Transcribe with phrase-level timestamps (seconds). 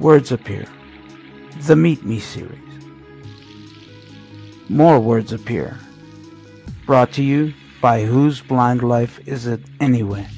[0.00, 0.64] Words Appear,
[1.62, 2.84] the Meet Me series.
[4.68, 5.76] More words appear.
[6.86, 7.52] Brought to you
[7.82, 10.28] by Whose Blind Life Is It Anyway?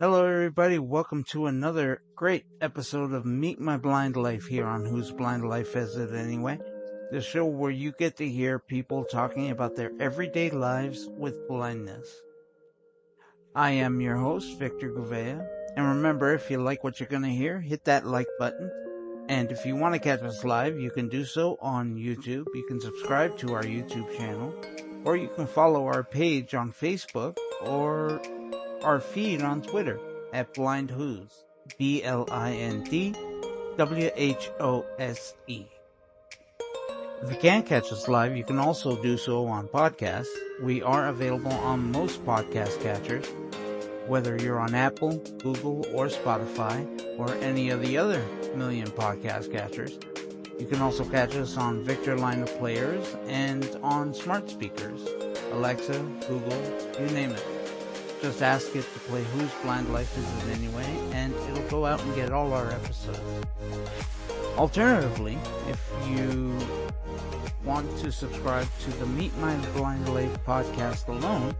[0.00, 0.80] Hello, everybody.
[0.80, 5.76] Welcome to another great episode of Meet My Blind Life here on Whose Blind Life
[5.76, 6.58] Is It Anyway?
[7.12, 12.12] The show where you get to hear people talking about their everyday lives with blindness.
[13.54, 15.46] I am your host, Victor Gouveia.
[15.76, 18.70] And remember, if you like what you're going to hear, hit that like button.
[19.28, 22.46] And if you want to catch us live, you can do so on YouTube.
[22.54, 24.54] You can subscribe to our YouTube channel,
[25.04, 28.20] or you can follow our page on Facebook, or
[28.82, 29.98] our feed on Twitter
[30.32, 31.44] at Blind Whose,
[31.78, 33.14] B-L-I-N-D
[33.76, 35.66] W-H-O-S-E.
[37.22, 40.26] If you can't catch us live, you can also do so on podcasts.
[40.60, 43.26] We are available on most podcast catchers
[44.06, 46.86] whether you're on Apple, Google, or Spotify,
[47.18, 48.24] or any of the other
[48.54, 49.98] million podcast catchers.
[50.58, 55.06] You can also catch us on Victor Line of Players and on smart speakers,
[55.52, 56.62] Alexa, Google,
[57.00, 57.44] you name it.
[58.20, 62.00] Just ask it to play Whose Blind Life Is It Anyway, and it'll go out
[62.02, 63.18] and get all our episodes.
[64.56, 66.56] Alternatively, if you
[67.64, 71.54] want to subscribe to the Meet My Blind Life podcast alone,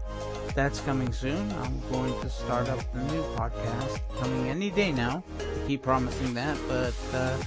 [0.55, 1.51] that's coming soon.
[1.51, 5.23] I'm going to start up the new podcast coming any day now.
[5.39, 7.37] I keep promising that, but uh,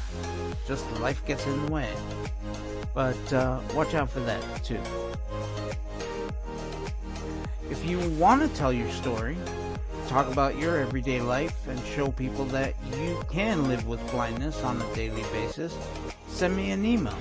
[0.67, 1.89] just life gets in the way.
[2.95, 4.81] But uh, watch out for that too.
[7.71, 9.37] If you want to tell your story,
[10.09, 14.81] talk about your everyday life, and show people that you can live with blindness on
[14.81, 15.77] a daily basis,
[16.29, 17.19] send me an email.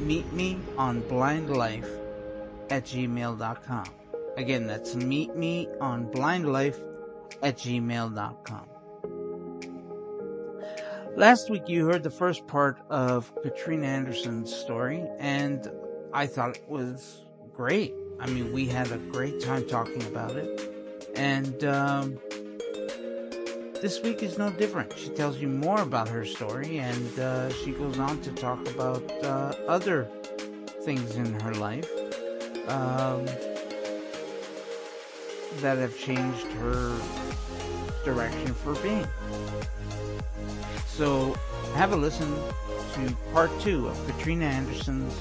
[0.00, 1.88] Meet me on blindlife
[2.70, 4.03] at gmail.com.
[4.36, 6.80] Again, that's meet me on blindlife
[7.42, 8.68] at gmail.com.
[11.16, 15.70] Last week you heard the first part of Katrina Anderson's story and
[16.12, 17.22] I thought it was
[17.54, 17.94] great.
[18.18, 20.60] I mean, we had a great time talking about it.
[21.14, 22.18] And, um,
[23.80, 24.98] this week is no different.
[24.98, 29.08] She tells you more about her story and, uh, she goes on to talk about,
[29.22, 30.08] uh, other
[30.82, 31.88] things in her life.
[32.66, 33.26] Um,
[35.60, 36.96] that have changed her
[38.04, 39.06] direction for being.
[40.86, 41.34] So
[41.74, 42.32] have a listen
[42.94, 45.14] to part two of Katrina Anderson's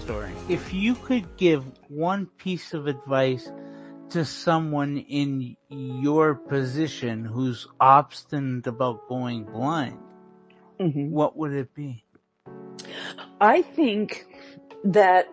[0.00, 0.32] story.
[0.48, 3.50] If you could give one piece of advice
[4.10, 9.98] to someone in your position who's obstinate about going blind,
[10.80, 11.10] mm-hmm.
[11.10, 12.04] what would it be?
[13.40, 14.26] I think
[14.84, 15.28] that,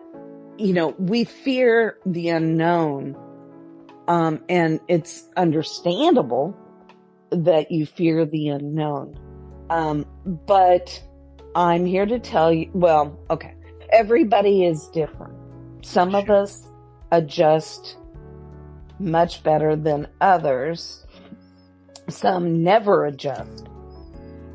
[0.58, 3.16] you know, we fear the unknown
[4.08, 6.56] um, and it's understandable
[7.30, 9.18] that you fear the unknown.
[9.70, 11.02] Um, but
[11.54, 13.54] I'm here to tell you, well, okay.
[13.90, 15.34] Everybody is different.
[15.82, 16.66] Some of us
[17.12, 17.96] adjust
[18.98, 21.06] much better than others.
[22.08, 23.66] Some never adjust.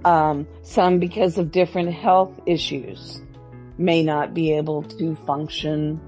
[0.05, 3.21] Um, some because of different health issues
[3.77, 6.01] may not be able to function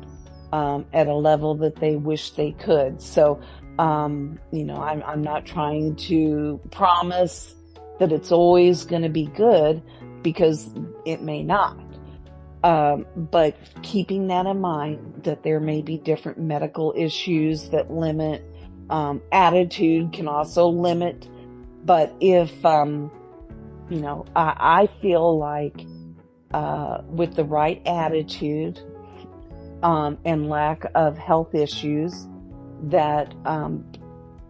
[0.51, 3.01] um, at a level that they wish they could.
[3.01, 3.41] So,
[3.79, 7.55] um, you know, I'm, I'm not trying to promise
[7.99, 9.81] that it's always going to be good
[10.21, 10.69] because
[11.05, 11.77] it may not.
[12.63, 18.43] Um, but keeping that in mind that there may be different medical issues that limit,
[18.89, 21.27] um, attitude can also limit.
[21.83, 23.11] But if, um,
[23.89, 25.85] you know, I, I feel like,
[26.53, 28.79] uh, with the right attitude,
[29.83, 32.27] um, and lack of health issues
[32.83, 33.85] that um,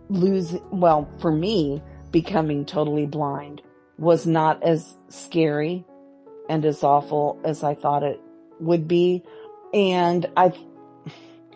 [0.09, 0.55] lose.
[0.71, 1.81] Well, for me,
[2.11, 3.61] becoming totally blind
[3.97, 5.85] was not as scary
[6.49, 8.19] and as awful as I thought it
[8.59, 9.23] would be,
[9.73, 10.53] and I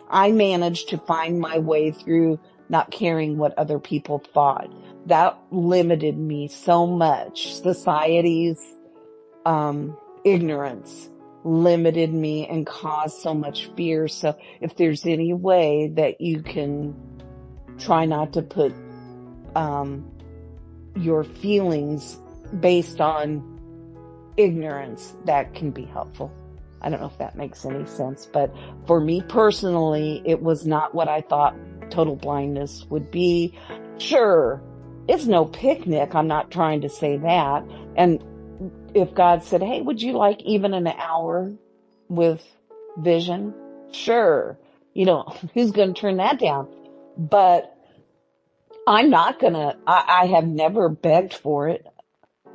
[0.10, 4.72] I managed to find my way through not caring what other people thought.
[5.08, 7.54] That limited me so much.
[7.54, 8.60] Society's
[9.46, 11.10] um, ignorance
[11.46, 14.08] limited me and caused so much fear.
[14.08, 16.96] So if there's any way that you can
[17.78, 18.74] try not to put,
[19.56, 20.12] um,
[20.96, 22.20] your feelings
[22.60, 23.44] based on
[24.38, 26.32] ignorance, that can be helpful.
[26.82, 28.54] I don't know if that makes any sense, but
[28.86, 31.56] for me personally, it was not what I thought
[31.90, 33.58] total blindness would be.
[33.98, 34.62] Sure,
[35.08, 36.16] it's no picnic.
[36.16, 37.64] I'm not trying to say that.
[37.96, 38.24] And
[38.96, 41.54] if God said, Hey, would you like even an hour
[42.10, 42.44] with
[42.98, 43.54] vision?
[43.92, 44.58] Sure.
[44.94, 46.68] You know, who's going to turn that down?
[47.18, 47.76] But
[48.88, 51.86] I'm not gonna, I, I have never begged for it.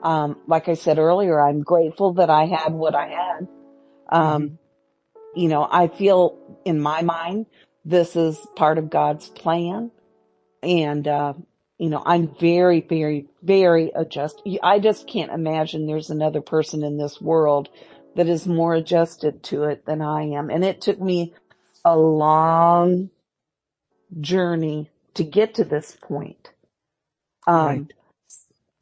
[0.03, 3.49] Um, like I said earlier, I'm grateful that I had what I had.
[4.09, 4.59] Um, Mhm.
[5.35, 7.47] you know, I feel in my mind,
[7.85, 9.91] this is part of God's plan.
[10.63, 11.35] And, uh,
[11.81, 14.43] you know, I'm very, very, very adjust.
[14.63, 17.71] I just can't imagine there's another person in this world
[18.17, 20.51] that is more adjusted to it than I am.
[20.51, 21.35] And it took me
[21.85, 23.11] a long
[24.21, 26.51] journey to get to this point.
[27.47, 27.95] Um, Right.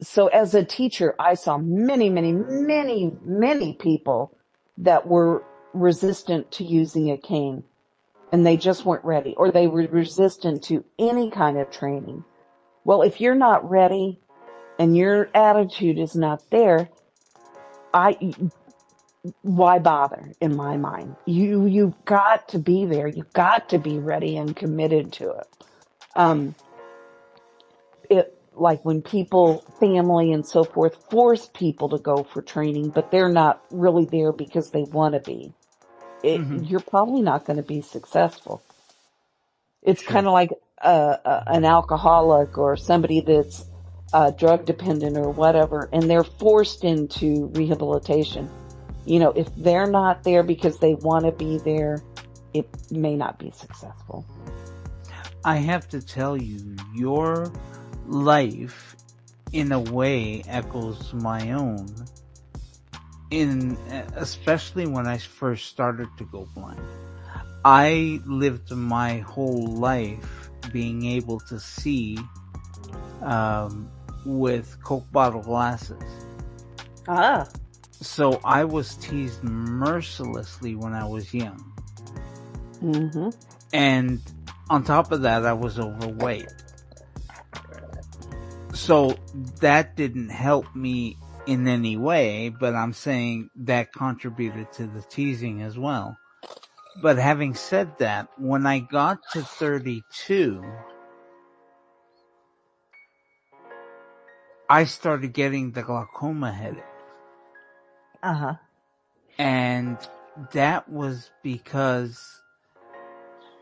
[0.01, 4.37] so as a teacher, I saw many, many, many, many people
[4.77, 7.63] that were resistant to using a cane
[8.33, 12.25] and they just weren't ready or they were resistant to any kind of training.
[12.83, 14.21] Well, if you're not ready
[14.79, 16.89] and your attitude is not there,
[17.93, 18.17] I,
[19.41, 21.17] why bother in my mind?
[21.25, 23.07] You, you've got to be there.
[23.07, 25.47] You've got to be ready and committed to it.
[26.15, 26.55] Um,
[28.09, 33.11] it, like when people, family and so forth force people to go for training, but
[33.11, 35.53] they're not really there because they want to be.
[36.23, 36.69] It, Mhm.
[36.69, 38.65] you're probably not going to be successful.
[39.83, 40.03] It's Sure.
[40.03, 40.51] kind of like
[40.83, 43.65] an alcoholic or somebody that's
[44.13, 48.49] uh, drug dependent or whatever, and they're forced into rehabilitation.
[49.05, 52.03] You know, if they're not there because they want to be there,
[52.53, 54.25] it may not be successful.
[55.45, 57.51] I have to tell you, your
[58.05, 58.95] life
[59.53, 61.87] in a way echoes my own.
[63.31, 63.77] In,
[64.15, 66.81] especially when I first started to go blind.
[67.63, 70.38] I lived my whole life
[70.71, 72.17] being able to see,
[73.21, 73.89] um,
[74.25, 76.03] with Coke bottle glasses.
[77.07, 77.47] Ah,
[78.01, 81.63] So I was teased mercilessly when I was young.
[82.81, 83.29] Mm-hmm.
[83.73, 84.21] And
[84.69, 86.47] on top of that, I was overweight.
[88.73, 89.17] So
[89.59, 95.61] that didn't help me in any way, but I'm saying that contributed to the teasing
[95.61, 96.17] as well.
[96.95, 100.63] But having said that, when I got to 32,
[104.69, 106.83] I started getting the glaucoma headache.
[108.23, 108.55] uh huh.
[109.37, 109.97] And
[110.53, 112.43] that was because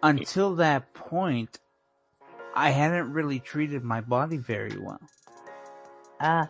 [0.04, 1.60] until that point,
[2.54, 5.02] I hadn't really treated my body very well.
[6.20, 6.50] Ah,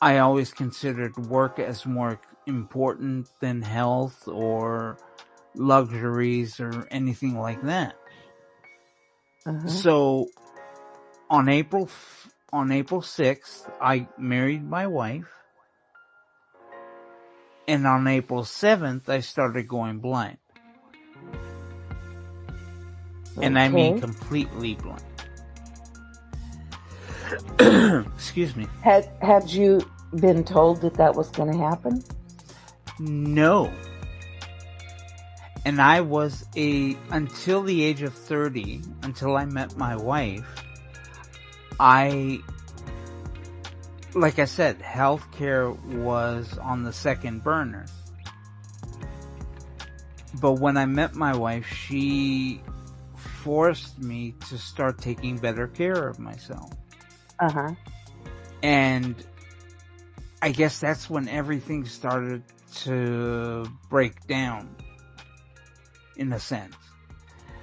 [0.00, 4.98] I always considered work as more important than health or
[5.56, 7.94] luxuries or anything like that.
[9.46, 9.68] uh-huh.
[9.68, 10.28] So
[11.30, 15.26] on April, f- on April 6th, I married my wife.
[17.68, 20.38] And on April 7th, I started going blind.
[23.42, 25.02] And I mean completely blind.
[28.16, 28.66] Excuse me.
[28.82, 29.80] Had had you
[30.20, 32.02] been told that that was going to happen?
[32.98, 33.70] No.
[35.66, 40.46] And I was a, until the age of 30, until I met my wife,
[41.80, 42.38] I,
[44.14, 47.86] like I said, healthcare was on the second burner.
[50.40, 52.62] But when I met my wife, she
[53.16, 56.70] forced me to start taking better care of myself.
[57.40, 57.74] Uh huh.
[58.62, 59.16] And
[60.40, 62.44] I guess that's when everything started
[62.84, 64.68] to break down
[66.16, 66.74] in a sense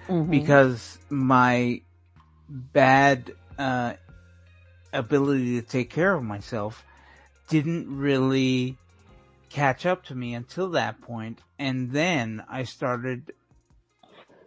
[0.07, 1.81] hmm because my
[2.49, 3.93] bad uh,
[4.91, 6.83] ability to take care of myself
[7.49, 8.77] didn't really
[9.49, 13.33] catch up to me until that point and then I started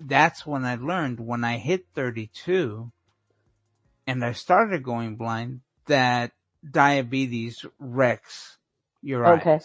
[0.00, 2.90] that's when I learned when I hit 32
[4.06, 6.32] and I started going blind that
[6.68, 8.58] diabetes wrecks
[9.02, 9.40] your eyes.
[9.40, 9.60] Okay.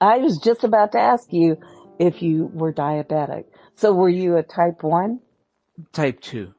[0.00, 1.56] I was just about to ask you
[1.98, 3.44] if you were diabetic.
[3.76, 5.20] So were you a type one,
[5.92, 6.54] Type 2.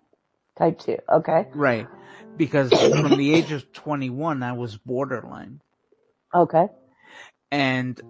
[0.58, 0.98] type two?
[1.10, 1.48] Okay.
[1.54, 1.88] Right.
[2.38, 5.62] Because from the age of 21, I was borderline.
[6.34, 6.68] Okay.
[7.52, 8.02] And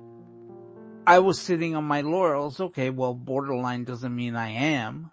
[1.05, 2.60] I was sitting on my laurels.
[2.60, 5.12] Okay, well, borderline doesn't mean I am.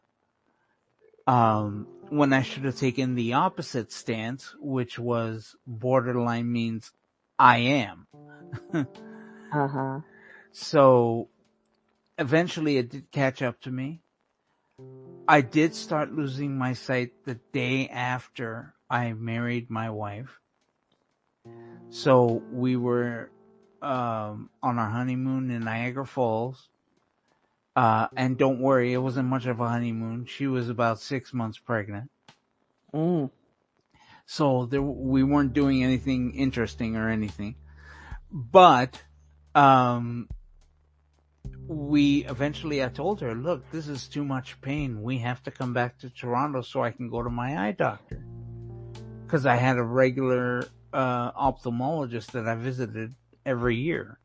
[1.27, 6.91] Um, when I should have taken the opposite stance, which was borderline means
[7.39, 8.07] I am.
[9.55, 10.01] Uh huh.
[10.53, 11.29] So
[12.23, 14.01] eventually it did catch up to me.
[15.29, 20.41] I did start losing my sight the day after I married my wife.
[21.91, 23.31] So we were
[23.83, 26.69] um, on our honeymoon in Niagara Falls.
[27.75, 30.27] Uh, and don't worry, it wasn't much of a honeymoon.
[30.27, 32.11] She was about six months pregnant.
[32.95, 33.31] Mm.
[34.27, 37.57] So there, we weren't doing anything interesting or anything.
[38.31, 39.03] But,
[39.55, 40.29] um,
[41.67, 45.03] we eventually, I told her, look, this is too much pain.
[45.03, 48.25] We have to come back to Toronto so I can go to my eye doctor.
[49.29, 53.15] Cause I had a regular, uh, ophthalmologist that I visited
[53.47, 54.19] every year.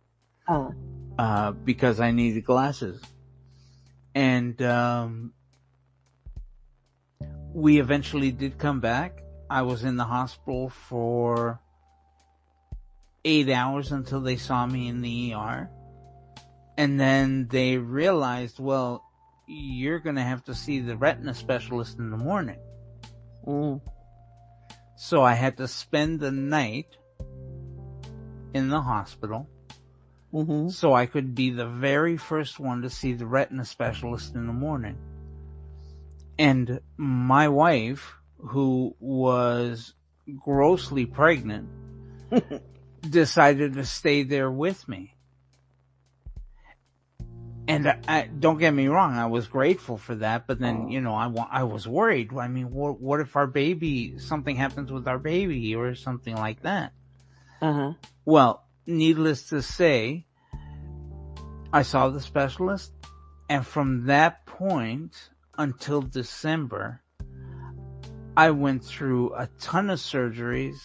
[0.48, 0.74] Oh.
[1.18, 3.02] Uh, because I needed glasses.
[4.14, 5.34] And, um,
[7.54, 9.24] we eventually did come back.
[9.50, 11.60] I was in the hospital for
[13.24, 15.70] eight hours until they saw me in the ER.
[16.78, 19.04] And then they realized, well,
[19.48, 22.60] you're going to have to see the retina specialist in the morning.
[23.46, 23.82] Mm.
[24.98, 26.98] So I had to spend the night
[28.54, 29.50] in the hospital
[30.34, 30.70] Mm-hmm.
[30.70, 34.54] so I could be the very first one to see the retina specialist in the
[34.54, 34.98] morning.
[36.38, 39.94] And my wife, who was
[40.44, 41.70] grossly pregnant,
[43.02, 45.16] decided to stay there with me.
[47.68, 51.02] And I, I, don't get me wrong, I was grateful for that, but then, you
[51.02, 52.32] know, I, I was worried.
[52.34, 56.62] I mean, what, what if our baby, something happens with our baby or something like
[56.62, 56.94] that?
[57.62, 57.94] Uh-huh.
[58.24, 60.26] Well, needless to say,
[61.74, 62.94] I saw the specialist
[63.50, 67.02] and from that point until December,
[68.36, 70.78] I went through a ton of surgeries,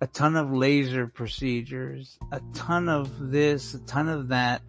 [0.00, 4.62] a ton of laser procedures, a ton of this, a ton of that,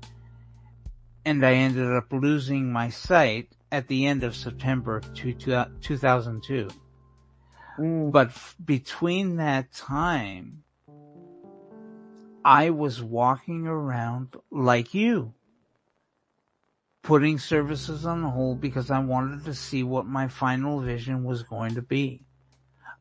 [1.26, 6.70] and I ended up losing my sight at the end of September two, 2002.
[7.80, 8.12] Mm.
[8.12, 10.64] But f- between that time,
[12.46, 15.34] I was walking around like you,
[17.02, 21.76] putting services on hold because I wanted to see what my final vision was going
[21.76, 22.26] to be.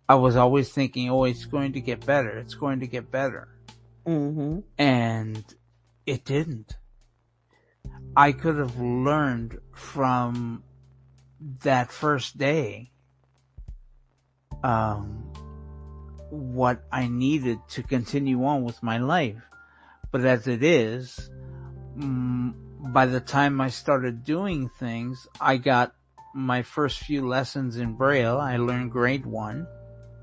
[0.09, 2.31] I was always thinking, oh, it's going to get better.
[2.39, 3.49] It's going to get better.
[4.07, 4.61] Mm-hmm.
[4.79, 5.45] And
[6.07, 6.77] it didn't.
[8.17, 10.63] I could have learned from
[11.63, 12.91] that first day,
[14.63, 15.33] um,
[16.31, 19.43] what I needed to continue on with my life.
[20.11, 21.31] But as it is,
[21.97, 22.55] mm,
[22.93, 25.95] by the time I started doing things, I got
[26.35, 28.39] my first few lessons in Braille.
[28.39, 29.67] I learned grade one.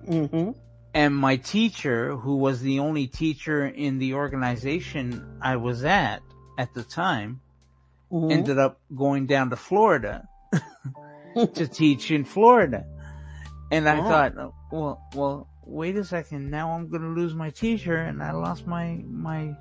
[0.07, 0.51] Mm-hmm.
[0.93, 6.21] And my teacher, who was the only teacher in the organization I was at
[6.57, 7.41] at the time,
[8.11, 8.31] Mm-hmm.
[8.31, 10.27] ended up going down to Florida
[11.35, 12.85] to teach in Florida.
[13.71, 14.33] And I thought,
[14.71, 16.49] well, well, wait a second.
[16.49, 19.55] Now I'm going to lose my teacher and I lost my, my,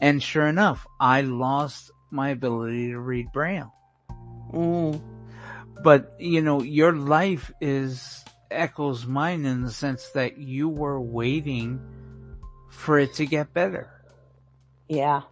[0.00, 3.72] and sure enough, I lost my ability to read Braille.
[4.52, 5.00] Mm.
[5.82, 11.80] But, you know, your life is echoes mine in the sense that you were waiting
[12.68, 13.90] for it to get better.
[14.88, 15.22] Yeah.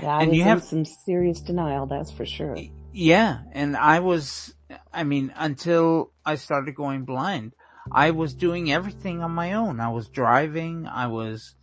[0.00, 2.56] Yeah, I And was you in have- some serious denial, that's for sure.
[2.92, 4.54] Yeah, and I was,
[4.92, 7.52] I mean, until I started going blind,
[7.92, 9.80] I was doing everything on my own.
[9.80, 11.54] I was driving, I was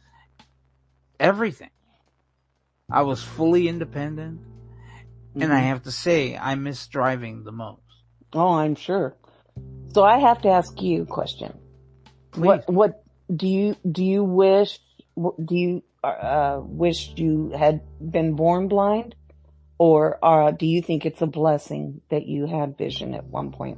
[1.19, 1.69] everything.
[2.91, 4.41] I was fully independent,
[5.35, 5.67] and I Mhm.
[5.67, 7.81] have to say, I miss driving the most.
[8.33, 9.15] Oh, I'm sure.
[9.93, 11.57] So I have to ask you a question.
[12.35, 13.03] What, what
[13.35, 14.79] do you, do you wish,
[15.17, 19.15] do you, uh, wish you had been born blind?
[19.77, 23.77] Or, uh, do you think it's a blessing that you had vision at one point?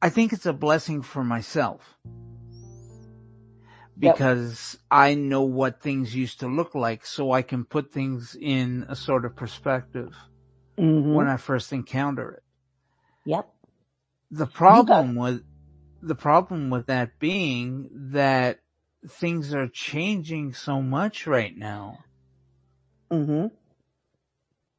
[0.00, 1.98] I think it's a blessing for myself.
[4.00, 4.14] Yep.
[4.14, 8.86] Because I know what things used to look like, so I can put things in
[8.88, 10.14] a sort of perspective
[10.78, 11.12] Mm-hmm.
[11.12, 12.42] when I first encounter it.
[13.26, 13.46] Yep.
[14.30, 15.42] The problem with,
[16.02, 18.58] the problem with that being that
[19.08, 22.04] things are changing so much right now
[23.10, 23.46] Mm-hmm.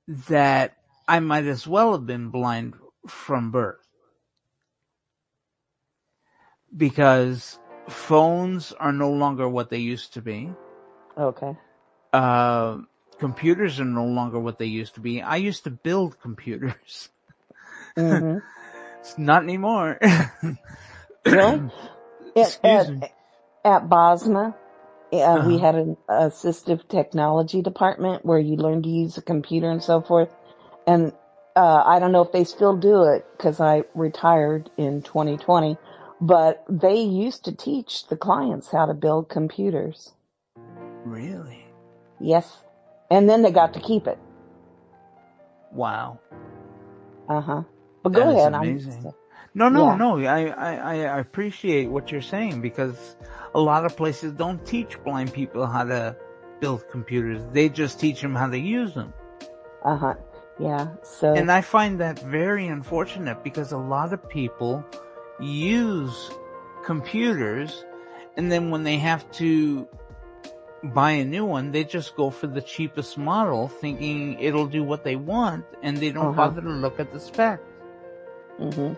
[0.07, 0.77] that
[1.07, 2.75] I might as well have been blind
[3.07, 3.87] from birth.
[6.75, 10.51] Because phones are no longer what they used to be.
[11.17, 11.55] Okay.
[12.11, 12.79] Uh,
[13.19, 15.21] computers are no longer what they used to be.
[15.21, 17.09] I used to build computers.
[17.97, 18.39] Mm-hmm.
[18.99, 19.99] It's not anymore.
[21.25, 21.71] Really?
[22.35, 23.03] Excuse at, me.
[23.65, 24.55] at Bosma,
[25.13, 25.59] uh, we Uh-huh.
[25.59, 30.29] had an assistive technology department where you learn to use a computer and so forth.
[30.87, 31.13] And
[31.55, 35.77] uh, I don't know if they still do it because I retired in 2020,
[36.21, 40.13] but they used to teach the clients how to build computers.
[41.03, 41.65] Really?
[42.19, 42.63] Yes.
[43.11, 44.19] And then they got to keep it.
[45.71, 46.21] Wow.
[47.29, 47.63] Uh huh.
[48.03, 48.53] But go That is ahead.
[48.53, 49.13] I'm amazing.
[49.55, 49.95] No, no, Yeah.
[49.95, 50.19] no.
[50.19, 50.73] I, I,
[51.05, 53.15] I appreciate what you're saying because
[53.53, 56.15] a lot of places don't teach blind people how to
[56.59, 57.41] build computers.
[57.51, 59.13] They just teach them how to use them.
[59.83, 60.13] Uh huh.
[60.59, 60.87] Yeah.
[61.03, 61.33] So.
[61.33, 64.83] And I find that very unfortunate because a lot of people
[65.39, 66.31] use
[66.85, 67.85] computers
[68.37, 69.87] and then when they have to
[70.83, 75.03] buy a new one, they just go for the cheapest model thinking it'll do what
[75.03, 76.49] they want and they don't Uh-huh.
[76.49, 77.63] bother to look at the specs.
[78.57, 78.93] hmm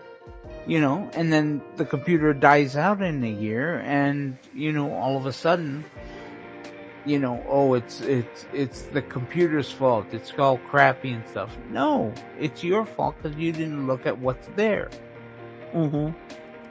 [0.66, 5.16] you know, and then the computer dies out in a year and, you know, all
[5.16, 5.84] of a sudden,
[7.04, 10.06] you know, oh, it's, it's, it's the computer's fault.
[10.12, 11.56] It's all crappy and stuff.
[11.70, 14.90] No, it's your fault because you didn't look at what's there.
[15.72, 16.10] Mm-hmm.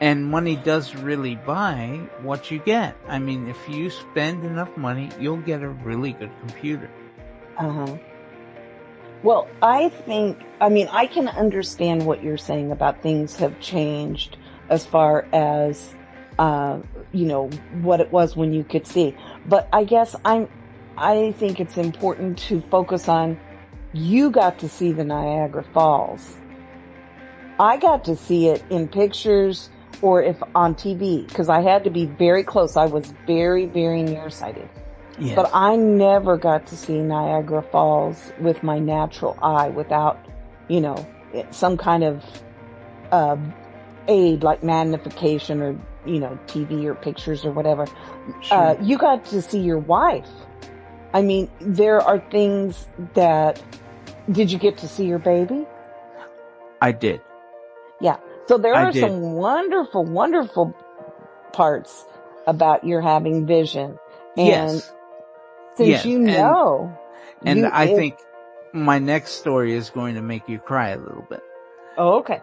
[0.01, 2.97] And money does really buy what you get.
[3.07, 6.89] I mean, if you spend enough money, you'll get a really good computer.
[7.57, 7.97] Uh huh.
[9.25, 14.37] Well, I think, I mean, I can understand what you're saying about things have changed
[14.69, 15.95] as far as,
[16.37, 19.17] uh, you know, what it was when you could see.
[19.43, 20.47] But I guess I'm,
[20.95, 23.39] I think it's important to focus on
[23.93, 26.37] you got to see the Niagara Falls.
[27.59, 29.71] I got to see it in pictures
[30.03, 32.77] or if on TV because I had to be very close.
[32.77, 34.69] I was very, very nearsighted.
[35.17, 35.35] Yes.
[35.35, 40.23] But I never got to see Niagara Falls with my natural eye without,
[40.67, 41.07] you know,
[41.51, 42.23] some kind of
[43.11, 43.37] uh,
[44.07, 47.87] aid like magnification or, you know, TV or pictures or whatever.
[48.41, 48.57] Sure.
[48.57, 50.29] Uh, you got to see your wife.
[51.13, 53.61] I mean, there are things that.
[54.31, 55.65] Did you get to see your baby?
[56.81, 57.21] I did.
[58.01, 58.17] Yeah.
[58.47, 59.01] So there I are did.
[59.01, 60.75] some wonderful, wonderful
[61.53, 62.05] parts
[62.47, 63.97] about your having vision.
[64.37, 64.93] And yes.
[65.77, 66.97] Yes, you and- know,
[67.45, 68.19] And you- I if- think
[68.73, 71.43] my next story is going to make you cry a little bit.
[71.97, 72.41] Oh, okay.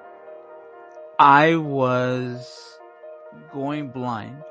[1.19, 2.79] I was
[3.53, 4.43] going blind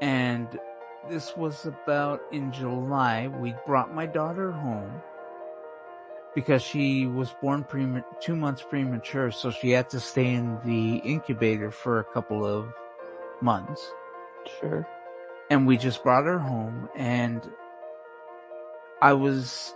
[0.00, 0.48] and
[1.08, 3.28] this was about in July.
[3.28, 5.02] We brought my daughter home
[6.34, 9.30] because she was born prema- two months premature.
[9.30, 12.72] So she had to stay in the incubator for a couple of
[13.40, 13.92] months
[14.60, 14.86] Sure.
[15.52, 17.46] And we just brought her home and
[19.02, 19.74] I was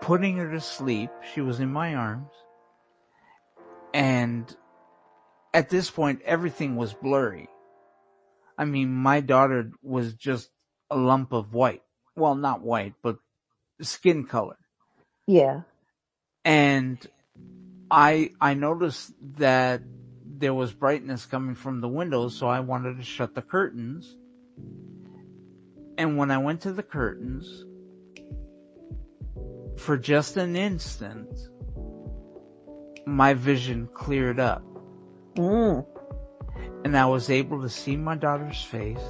[0.00, 1.10] putting her to sleep.
[1.32, 2.32] She was in my arms.
[3.94, 4.52] And
[5.54, 7.48] at this point, everything was blurry.
[8.58, 10.50] I mean, my daughter was just
[10.90, 11.82] a lump of white.
[12.16, 13.18] Well, not white, but
[13.82, 14.58] skin color.
[15.28, 15.60] Yeah.
[16.44, 16.98] And
[17.92, 19.82] I, I noticed that
[20.24, 24.16] there was brightness coming from the windows, so I wanted to shut the curtains.
[25.98, 27.64] And when I went to the curtains,
[29.76, 31.28] for just an instant,
[33.06, 34.62] my vision cleared up
[35.36, 35.84] Mm.
[36.84, 39.04] and I was able to see my daughter's face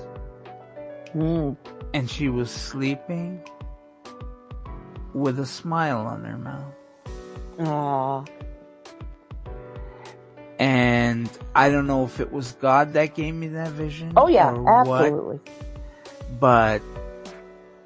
[1.15, 1.57] Mm.
[1.95, 3.41] and she was sleeping
[5.15, 6.75] with a smile on her mouth.
[7.61, 8.25] Aw.
[10.59, 14.13] And I don't know if it was God that gave me that vision.
[14.17, 15.41] Oh yeah, or what, absolutely.
[16.41, 16.83] But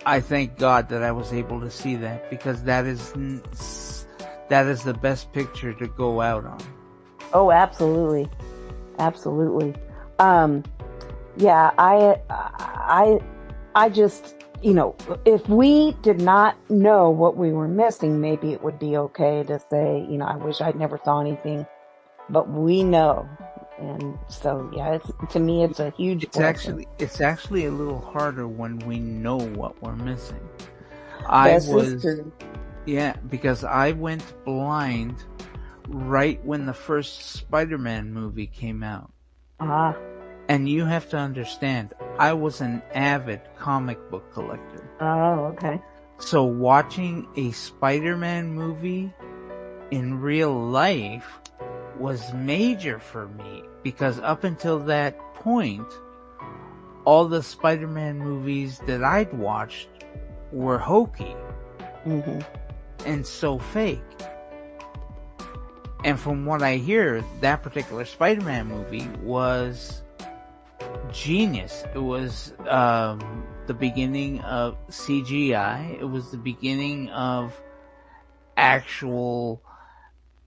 [0.06, 3.12] I thank God that I was able to see that because that is
[4.48, 6.60] that is the best picture to go out on.
[7.32, 8.28] Oh, absolutely.
[8.98, 9.74] Absolutely.
[10.18, 10.64] Um,
[11.36, 13.20] yeah, I, I,
[13.74, 18.62] I just, you know, if we did not know what we were missing, maybe it
[18.62, 21.66] would be okay to say, you know, I wish I'd never saw anything,
[22.28, 23.28] but we know.
[23.80, 26.48] And so, yeah, it's, to me, it's a huge It's blessing.
[26.48, 30.40] actually it's actually a little harder when we know what we're missing.
[31.26, 32.20] I This is was
[32.86, 35.24] yeah because I went blind
[35.88, 39.12] right when the first Spider-Man movie came out.
[39.60, 39.94] Ah,
[40.48, 44.84] And you have to understand, I was an avid comic book collector.
[45.00, 45.80] oh, okay.
[46.18, 49.12] So watching a Spider-Man movie
[49.90, 51.39] in real life
[52.00, 55.86] was major for me because up until that point,
[57.04, 59.88] all the Spider-Man movies that I'd watched
[60.50, 61.36] were hokey
[62.04, 62.40] hmm
[63.06, 64.00] and so fake.
[66.04, 70.02] And from what I hear, that particular Spider-Man movie was
[71.12, 71.84] genius.
[71.94, 76.00] It was um, the beginning of CGI.
[76.00, 77.52] It was the beginning of
[78.56, 79.62] actual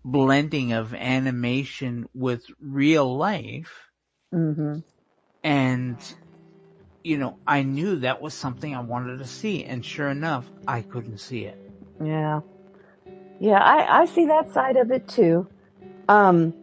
[0.06, 3.72] blending of animation with real life.
[4.32, 4.80] hmm
[5.44, 5.98] And,
[7.04, 9.64] you know, I knew that was something I wanted to see.
[9.66, 11.58] And sure enough, I couldn't see it.
[12.04, 12.42] Yeah.
[13.40, 15.48] Yeah, I, I see that side of it too.
[16.08, 16.54] Um,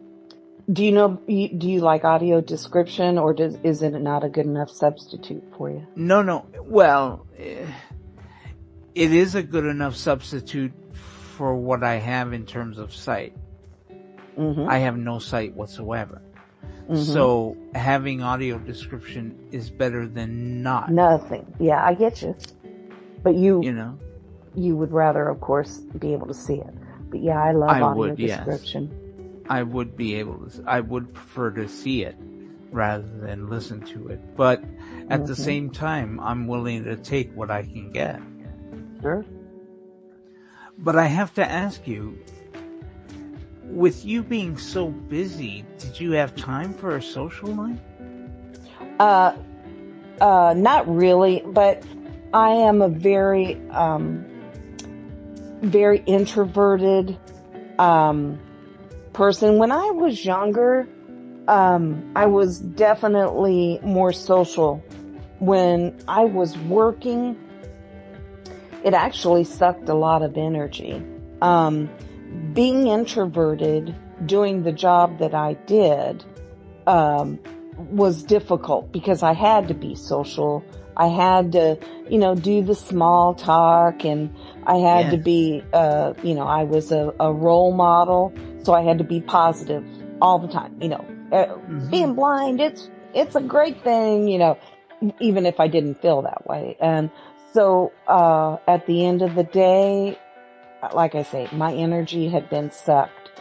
[0.71, 4.45] Do you know, do you like audio description or does, is it not a good
[4.45, 5.87] enough substitute for you?
[5.95, 6.47] No, no.
[6.65, 7.67] Well, eh,
[8.95, 10.73] it is a good enough substitute
[11.41, 13.35] for what I have in terms of sight.
[14.37, 14.69] Mm-hmm.
[14.69, 16.21] I have no sight whatsoever.
[16.87, 16.97] Mhm.
[16.97, 20.91] So having audio description is better than not.
[20.91, 21.51] Nothing.
[21.57, 22.35] Yeah, I get you.
[23.23, 23.97] But you, You know,
[24.53, 26.75] you would rather, of course, be able to see it.
[27.09, 28.45] But yeah, I love I audio would, yes.
[28.45, 29.43] description.
[29.49, 32.15] I would be able to, I would prefer to see it
[32.71, 34.19] rather than listen to it.
[34.37, 34.63] But
[35.09, 35.45] at the Mhm.
[35.49, 38.21] same time, I'm willing to take what I can get.
[39.01, 39.25] Sure.
[40.81, 42.17] But I have to ask you,
[43.63, 47.79] with you being so busy, did you have time for a social life?
[48.99, 49.35] Uh,
[50.19, 51.83] uh, not really, but
[52.33, 54.25] I am a very, um,
[55.61, 57.17] very introverted,
[57.77, 58.39] um,
[59.13, 59.59] person.
[59.59, 60.87] When I was younger,
[61.47, 64.83] um, I was definitely more social.
[65.39, 67.37] When I was working,
[68.83, 71.01] it actually sucked a lot of energy.
[71.41, 71.89] Um,
[72.53, 76.23] being introverted, doing the job that I did,
[76.87, 77.39] um,
[77.77, 80.63] was difficult because I had to be social.
[80.97, 81.77] I had to,
[82.09, 84.33] you know, do the small talk and
[84.65, 88.33] I had to be, uh, you know, I was a, a role model.
[88.63, 89.83] So I had to be positive
[90.21, 91.89] all the time, you know, uh, Mhm.
[91.89, 94.57] being blind, it's, it's a great thing, you know,
[95.19, 96.77] even if I didn't feel that way.
[96.79, 97.09] And
[97.53, 100.17] so, uh, at the end of the day,
[100.93, 103.31] like I say, my energy had been sucked.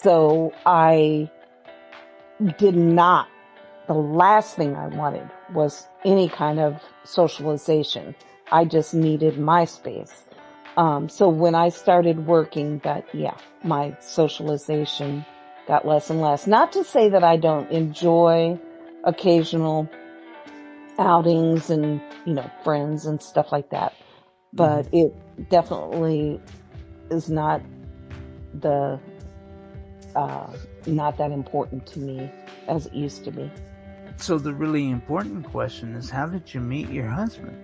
[0.00, 1.30] So I
[2.58, 3.28] did not,
[3.86, 8.14] the last thing I wanted was any kind of socialization.
[8.50, 10.24] I just needed my space.
[10.76, 15.24] Um, so when I started working that, yeah, my socialization
[15.68, 16.46] got less and less.
[16.46, 18.58] Not to say that I don't enjoy
[19.04, 19.88] occasional
[20.98, 23.94] outings and, you know, friends and stuff like that,
[24.52, 25.14] but it
[25.50, 26.40] definitely
[27.10, 27.62] is not
[28.60, 28.98] the,
[30.14, 30.52] uh,
[30.86, 32.30] not that important to me
[32.68, 33.50] as it used to be.
[34.16, 37.56] So the really important question is, how did you meet your husband?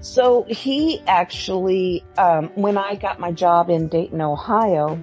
[0.00, 5.02] So he actually, um, when I got my job in Dayton, Ohio,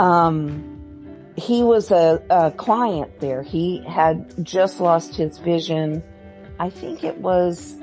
[0.00, 0.73] um,
[1.36, 3.42] he was a, a client there.
[3.42, 6.02] He had just lost his vision.
[6.58, 7.76] I think it was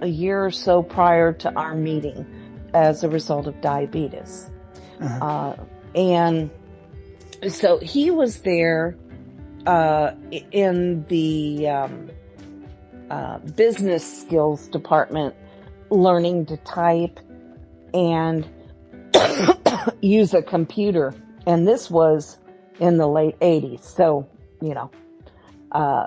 [0.00, 2.26] a year or so prior to our meeting
[2.74, 4.50] as a result of diabetes.
[5.00, 5.24] Uh-huh.
[5.24, 5.56] Uh,
[5.94, 6.50] and
[7.48, 8.96] so he was there,
[9.66, 10.12] uh,
[10.52, 12.10] in the, um,
[13.10, 15.34] uh, business skills department
[15.90, 17.20] learning to type
[17.94, 18.46] and
[20.00, 21.14] use a computer.
[21.46, 22.38] And this was
[22.80, 23.84] in the late eighties.
[23.84, 24.90] So, you know,
[25.72, 26.06] uh,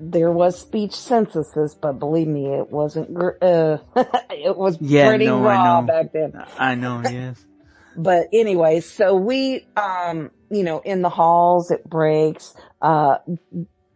[0.00, 3.78] there was speech synthesis, but believe me, it wasn't, gr- uh,
[4.30, 6.34] it was Yeah, pretty no, raw back then.
[6.58, 7.44] I know, yes.
[7.94, 13.18] But anyway, so we, um, you know, in the halls at breaks, uh,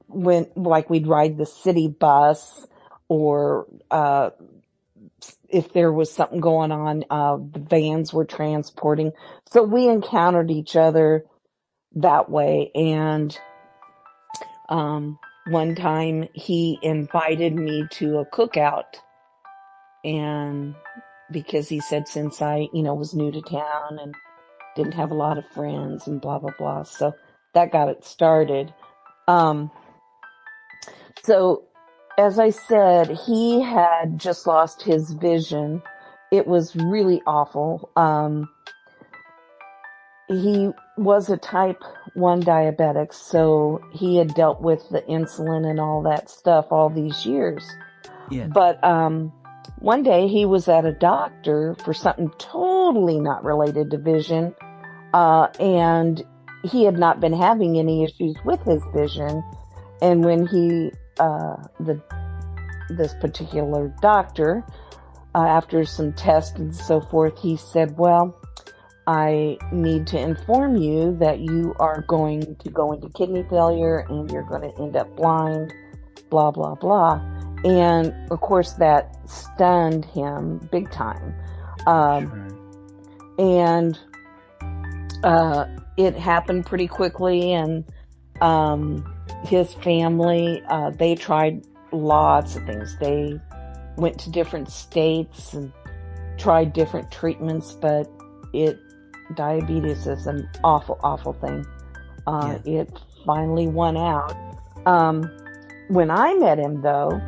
[0.08, 2.66] when, like we'd ride the city bus
[3.08, 4.30] or, uh,
[5.48, 9.12] if there was something going on, uh, the vans were transporting.
[9.50, 11.24] So we encountered each other
[11.96, 12.70] that way.
[12.74, 13.36] And,
[14.68, 18.96] um, one time he invited me to a cookout
[20.04, 20.74] and
[21.30, 24.14] because he said since I, you know, was new to town and
[24.76, 26.82] didn't have a lot of friends and blah, blah, blah.
[26.84, 27.14] So
[27.54, 28.72] that got it started.
[29.26, 29.70] Um,
[31.24, 31.64] so
[32.18, 35.82] as I said, he had just lost his vision.
[36.32, 37.90] It was really awful.
[37.96, 38.48] Um,
[40.28, 41.82] he was a type
[42.14, 47.24] 1 diabetic, so he had dealt with the insulin and all that stuff all these
[47.24, 47.64] years.
[48.30, 48.46] Yeah.
[48.46, 49.32] But um,
[49.78, 54.54] one day he was at a doctor for something totally not related to vision,
[55.14, 56.24] uh, and
[56.64, 59.44] he had not been having any issues with his vision.
[60.02, 62.02] And when he, uh, the
[62.88, 64.64] this particular doctor,
[65.34, 68.34] uh, after some tests and so forth, he said, "Well,
[69.06, 74.30] I need to inform you that you are going to go into kidney failure and
[74.30, 75.72] you're going to end up blind."
[76.28, 77.20] Blah blah blah.
[77.64, 81.34] And of course that stunned him big time.
[81.86, 82.58] Um, Sure.
[83.38, 83.98] and,
[85.22, 85.66] uh,
[85.96, 87.84] it happened pretty quickly and,
[88.40, 89.04] um,
[89.44, 92.96] his family, uh, they tried lots of things.
[92.98, 93.40] They
[93.96, 95.72] went to different states and
[96.38, 98.10] tried different treatments, but
[98.52, 98.78] it,
[99.34, 101.66] diabetes is an awful, awful thing.
[102.26, 102.80] Uh, yeah.
[102.82, 104.34] It finally won out.
[104.86, 105.30] Um,
[105.88, 107.20] when I met him, though,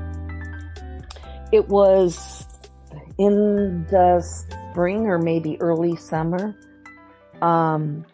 [1.52, 2.46] it was
[3.18, 6.56] in the spring or maybe early summer.
[7.42, 8.04] Um,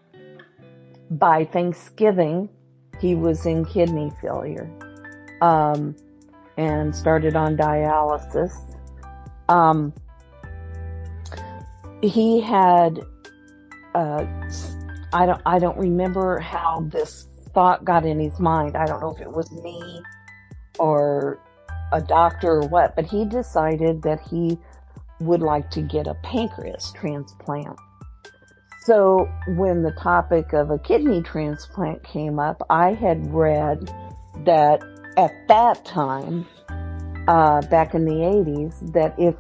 [1.11, 2.49] by Thanksgiving,
[3.01, 4.71] he was in kidney failure
[5.41, 5.95] um,
[6.57, 8.53] and started on dialysis.
[9.49, 9.93] Um,
[12.03, 13.01] he had
[13.95, 14.27] uh,
[15.13, 18.77] I don't I don't remember how this thought got in his mind.
[18.77, 20.03] I don't know if it was me
[20.79, 21.39] or
[21.93, 24.59] a doctor or what, but he decided that he
[25.21, 27.79] would like to get a pancreas transplant.
[28.83, 33.91] So when the topic of a kidney transplant came up, I had read
[34.45, 34.83] that
[35.17, 36.47] at that time,
[37.29, 39.37] uh, back in the 80s, that if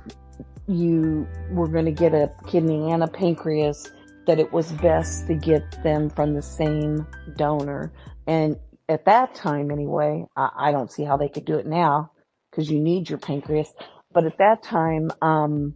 [0.66, 3.92] you were going to get a kidney and a pancreas,
[4.26, 7.06] that it was best to get them from the same
[7.36, 7.92] donor.
[8.26, 8.56] And
[8.88, 12.12] at that time, anyway, I, I don't see how they could do it now
[12.50, 13.72] because you need your pancreas.
[14.12, 15.74] But at that time, um,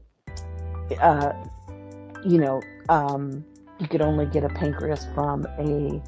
[1.00, 1.32] uh,
[2.24, 3.44] you know, um,
[3.78, 6.02] you could only get a pancreas from a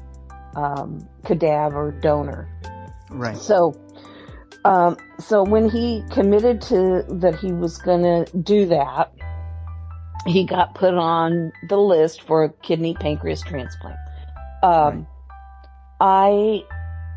[0.55, 2.49] um, cadaver donor.
[3.09, 3.37] Right.
[3.37, 3.73] So,
[4.65, 9.11] um, so when he committed to that he was going to do that,
[10.25, 13.97] he got put on the list for a kidney pancreas transplant.
[14.63, 15.07] Um,
[15.99, 16.63] right.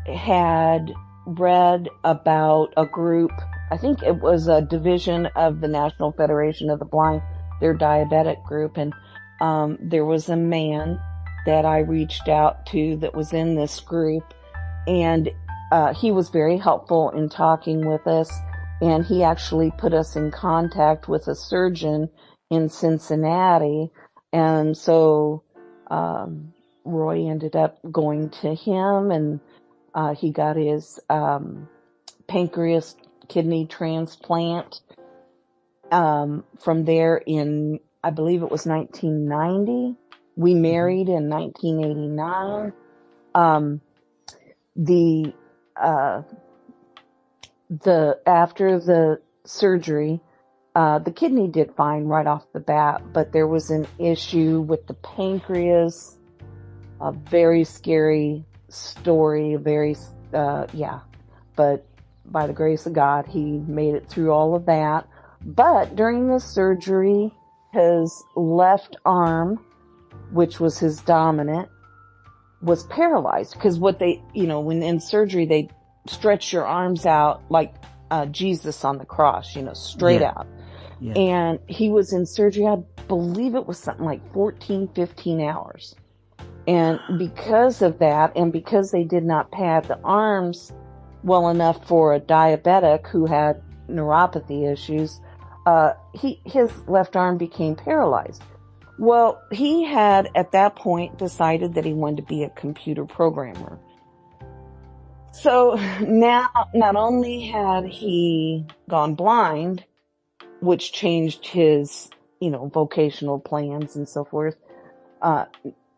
[0.07, 0.93] I had
[1.25, 3.31] read about a group,
[3.71, 7.21] I think it was a division of the National Federation of the Blind,
[7.61, 8.93] their diabetic group, and
[9.41, 10.99] um, there was a man
[11.45, 14.33] that I reached out to that was in this group,
[14.87, 15.29] and
[15.71, 18.31] uh, he was very helpful in talking with us,
[18.81, 22.09] and he actually put us in contact with a surgeon
[22.49, 23.91] in Cincinnati.
[24.31, 25.43] And so,
[25.89, 26.53] um,
[26.83, 29.39] Roy ended up going to him and,
[29.93, 31.67] uh, he got his, um,
[32.27, 32.95] pancreas
[33.27, 34.81] kidney transplant.
[35.91, 39.95] Um, from there in, I believe it was 1990.
[40.35, 40.61] We mm-hmm.
[40.61, 42.73] married in 1989.
[43.33, 43.81] Um,
[44.75, 45.33] the,
[45.75, 46.23] uh,
[47.69, 50.19] the, after the surgery,
[50.75, 54.85] uh, the kidney did fine right off the bat, but there was an issue with
[54.87, 56.17] the pancreas.
[56.99, 59.95] A very scary story, very,
[60.33, 60.99] uh, yeah.
[61.55, 61.85] But
[62.25, 65.07] by the grace of God, he made it through all of that.
[65.41, 67.33] But during the surgery,
[67.71, 69.63] his left arm,
[70.31, 71.69] which was his dominant,
[72.61, 75.69] was paralyzed because what they, you know, when in surgery, they
[76.07, 77.75] stretch your arms out like
[78.11, 80.33] uh, Jesus on the cross, you know, straight yeah.
[80.35, 80.47] out.
[80.99, 81.13] Yeah.
[81.13, 82.77] And he was in surgery, I
[83.07, 85.95] believe it was something like 14, 15 hours.
[86.67, 90.73] And because of that, and because they did not pad the arms
[91.23, 95.19] well enough for a diabetic who had neuropathy issues,
[95.65, 98.41] uh, he, his left arm became paralyzed.
[98.97, 103.77] Well, he had at that point decided that he wanted to be a computer programmer.
[105.33, 109.83] So now, not only had he gone blind,
[110.65, 114.55] which changed his, you know, vocational plans and so forth.
[115.21, 115.45] Uh,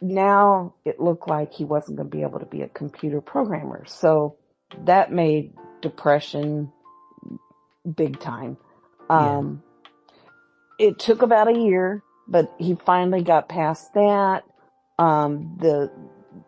[0.01, 3.83] now it looked like he wasn't going to be able to be a computer programmer.
[3.87, 4.37] So
[4.85, 6.71] that made depression
[7.95, 8.57] big time.
[9.09, 9.63] Um,
[10.79, 10.87] yeah.
[10.87, 14.43] it took about a year, but he finally got past that.
[14.99, 15.91] Um, the,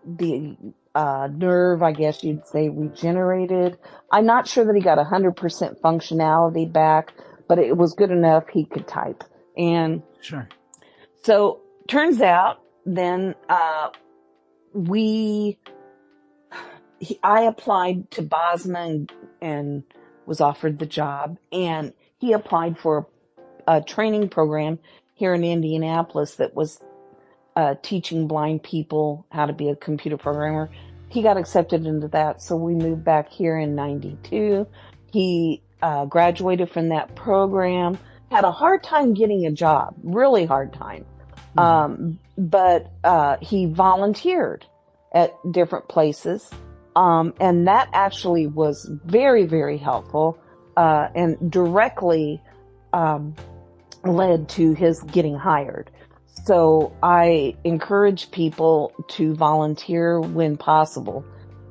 [0.06, 0.58] the,
[0.96, 3.78] uh, nerve, I guess you'd say regenerated.
[4.12, 7.14] I'm not sure that he got 100% functionality back,
[7.50, 9.26] but it was good enough he could type.
[9.58, 10.48] And sure.
[11.24, 11.60] So
[11.90, 13.90] turns out then, uh,
[14.74, 15.58] we,
[17.00, 19.84] he, I applied to Bosma and, and,
[20.26, 23.08] was offered the job and he applied for
[23.68, 24.78] a, a training program
[25.16, 26.80] here in Indianapolis that was
[27.56, 30.70] uh, teaching blind people how to be a computer programmer.
[31.08, 34.68] He got accepted into that, so we moved back here in '92.
[35.12, 37.98] He uh, graduated from that program,
[38.32, 41.06] had a hard time getting a job, really hard time.
[41.58, 41.60] Mm-hmm.
[41.60, 44.66] Um, but, uh, he volunteered
[45.14, 46.50] at different places.
[46.96, 50.38] Um, and that actually was very, very helpful,
[50.76, 52.42] uh, and directly,
[52.94, 53.36] um,
[54.04, 55.92] led to his getting hired.
[56.46, 61.26] So I encourage people to volunteer when possible,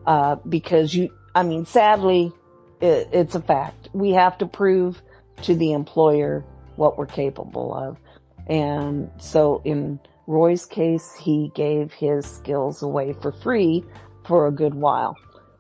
[0.07, 2.33] uh, because you, I mean, sadly,
[2.81, 3.88] it, it's a fact.
[3.93, 5.03] We have to prove
[5.43, 6.45] to the employer
[6.77, 7.99] what we're capable of.
[8.49, 13.85] And so in Roy's case, he gave his skills away for free
[14.25, 15.17] for a good while.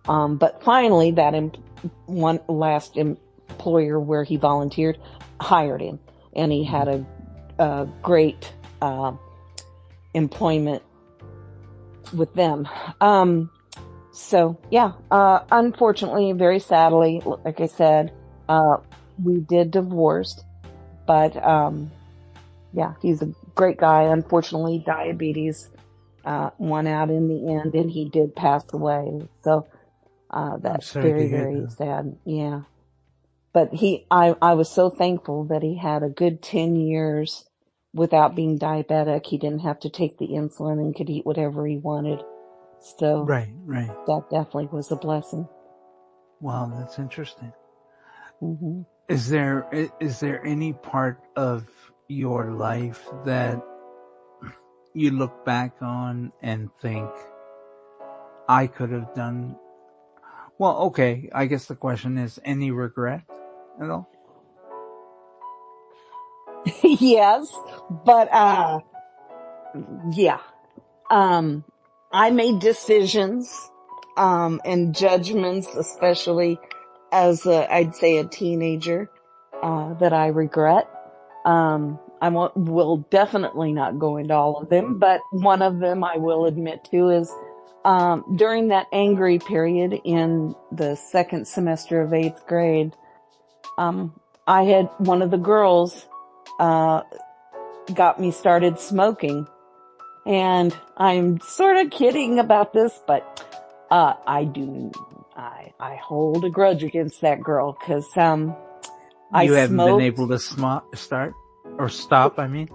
[0.08, 1.34] Um, but finally, that
[2.06, 4.98] one last employer where he volunteered
[5.40, 5.98] hired him,
[6.34, 7.06] and he had a,
[7.58, 9.12] a great uh,
[10.14, 10.82] employment
[12.12, 12.68] with them.
[13.00, 13.50] Um,
[14.18, 18.12] so yeah, uh, unfortunately, very sadly, like I said,
[18.48, 18.78] uh,
[19.22, 20.42] we did divorce,
[21.06, 21.90] but, um,
[22.72, 24.04] yeah, he's a great guy.
[24.04, 25.70] Unfortunately, diabetes,
[26.24, 29.28] uh, won out in the end and he did pass away.
[29.44, 29.66] So,
[30.30, 31.72] uh, that's very, very that.
[31.72, 32.16] sad.
[32.24, 32.62] Yeah.
[33.52, 37.48] But he, I, I was so thankful that he had a good 10 years
[37.94, 39.26] without being diabetic.
[39.26, 42.20] He didn't have to take the insulin and could eat whatever he wanted.
[42.80, 43.90] So right, right.
[44.06, 45.48] That definitely was a blessing.
[46.40, 47.52] Wow, that's interesting.
[48.42, 48.82] Mm-hmm.
[49.08, 49.66] Is there
[50.00, 51.66] is there any part of
[52.08, 53.62] your life that
[54.94, 57.08] you look back on and think
[58.48, 59.56] I could have done?
[60.58, 61.30] Well, okay.
[61.32, 63.22] I guess the question is any regret
[63.82, 64.08] at all?
[66.82, 67.52] yes,
[68.04, 68.80] but uh,
[70.12, 70.40] yeah.
[71.10, 71.64] Um,
[72.10, 73.70] I made decisions,
[74.16, 76.58] um, and judgments, especially
[77.12, 79.10] as a, I'd say a teenager,
[79.62, 80.88] uh, that I regret.
[81.44, 86.16] Um, I will definitely not go into all of them, but one of them I
[86.16, 87.32] will admit to is,
[87.84, 92.94] um, during that angry period in the second semester of eighth grade,
[93.76, 96.06] um, I had one of the girls,
[96.58, 97.02] uh,
[97.94, 99.46] got me started smoking
[100.28, 103.44] and I'm sort of kidding about this, but,
[103.90, 104.92] uh, I do,
[105.34, 108.54] I, I hold a grudge against that girl cause, um,
[109.32, 111.32] I You haven't smoked, been able to sm- start
[111.78, 112.68] or stop, I mean?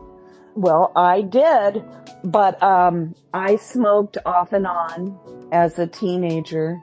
[0.56, 1.84] Well, I did,
[2.24, 5.20] but, um, I smoked off and on
[5.52, 6.82] as a teenager.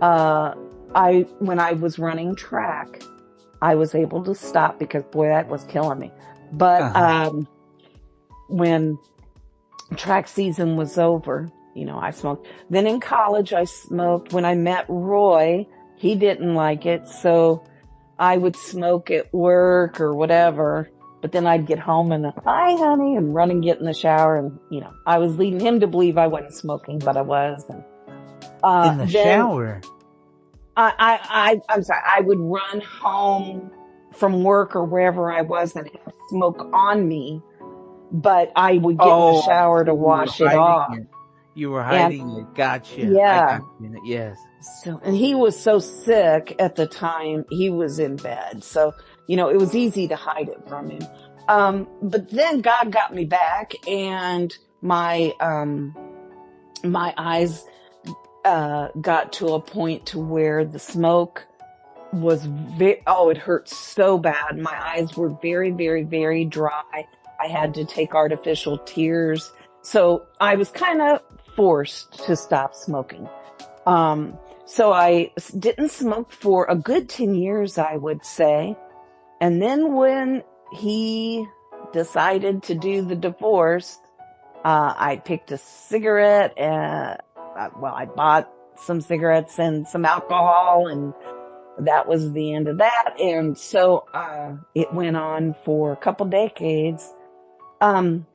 [0.00, 0.54] Uh,
[0.94, 3.02] I, when I was running track,
[3.60, 6.10] I was able to stop because boy, that was killing me.
[6.52, 7.28] But, uh-huh.
[7.28, 7.48] um,
[8.48, 8.98] when
[9.96, 12.46] track season was over, you know, I smoked.
[12.68, 14.32] Then in college, I smoked.
[14.32, 17.08] When I met Roy, he didn't like it.
[17.08, 17.64] So
[18.18, 20.90] I would smoke at work or whatever.
[21.20, 24.36] But then I'd get home and hi honey and run and get in the shower.
[24.36, 27.64] And, you know, I was leading him to believe I wasn't smoking, but I was.
[27.68, 27.84] And,
[28.62, 29.82] uh, in the shower.
[30.76, 32.00] I, I, I, I'm sorry.
[32.06, 33.70] I would run home
[34.12, 37.42] from work or wherever I was and have smoke on me
[38.10, 40.96] but I would get oh, in the oh, shower to wash it off.
[40.96, 41.06] It.
[41.54, 42.54] You were hiding and, it.
[42.54, 43.02] Gotcha.
[43.02, 43.60] Yeah.
[44.04, 44.38] Yes.
[44.82, 48.62] So, and he was so sick at the time he was in bed.
[48.62, 48.92] So,
[49.26, 51.02] you know, it was easy to hide it from him.
[51.48, 55.96] Um, but then God got me back and my, um,
[56.84, 57.64] my eyes,
[58.44, 61.46] uh, got to a point to where the smoke
[62.12, 64.58] was very, oh, it hurt so bad.
[64.58, 67.06] My eyes were very, very, very dry.
[67.40, 69.52] I had to take artificial tears.
[69.82, 71.22] So I was kind of
[71.56, 73.28] forced to stop smoking.
[73.86, 78.76] Um, so I didn't smoke for a good 10 years, I would say.
[79.40, 81.46] And then when he
[81.92, 83.98] decided to do the divorce,
[84.64, 87.18] uh, I picked a cigarette and,
[87.58, 91.14] uh, well, I bought some cigarettes and some alcohol and
[91.86, 93.14] that was the end of that.
[93.18, 97.10] And so, uh, it went on for a couple decades
[97.80, 98.26] um,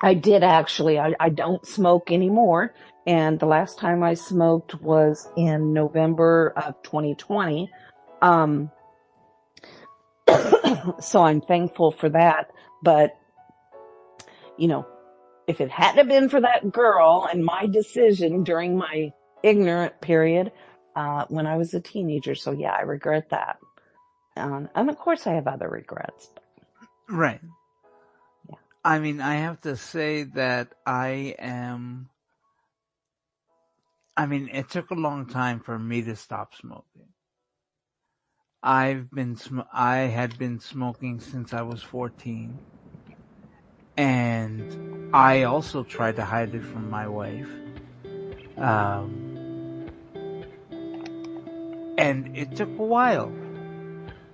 [0.00, 0.98] I did actually.
[0.98, 2.74] I, I don't smoke anymore.
[3.06, 7.70] And the last time I smoked was in November of 2020.
[8.22, 8.70] Um,
[11.00, 12.50] so I'm thankful for that.
[12.82, 13.16] But,
[14.56, 14.86] you know,
[15.46, 20.52] if it hadn't been for that girl and my decision during my ignorant period,
[20.96, 22.34] uh, when I was a teenager.
[22.34, 23.58] So yeah, I regret that.
[24.36, 26.30] Um, and of course I have other regrets.
[27.08, 27.40] Right.
[28.84, 32.10] I mean, I have to say that I am,
[34.14, 37.08] I mean, it took a long time for me to stop smoking.
[38.62, 42.58] I've been, sm- I had been smoking since I was 14.
[43.96, 47.48] And I also tried to hide it from my wife.
[48.58, 49.88] Um,
[51.96, 53.32] and it took a while.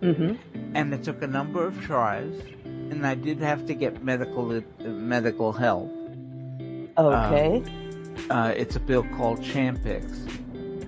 [0.02, 0.34] Mm-hmm.
[0.74, 2.34] And it took a number of tries
[2.90, 5.90] and I did have to get medical medical help.
[6.98, 7.56] Okay.
[7.56, 10.04] Um, uh, it's a pill called Champix.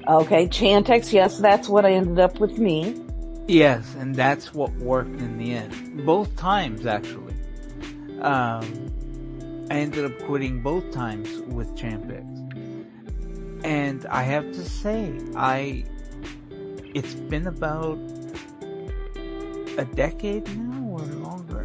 [0.09, 1.12] Okay, Chantix.
[1.12, 3.00] Yes, that's what I ended up with me.
[3.46, 6.05] Yes, and that's what worked in the end.
[6.05, 7.34] Both times, actually.
[8.20, 12.26] Um, I ended up quitting both times with Champix.
[13.64, 15.84] and I have to say, I,
[16.94, 17.98] it's been about
[19.78, 20.72] a decade now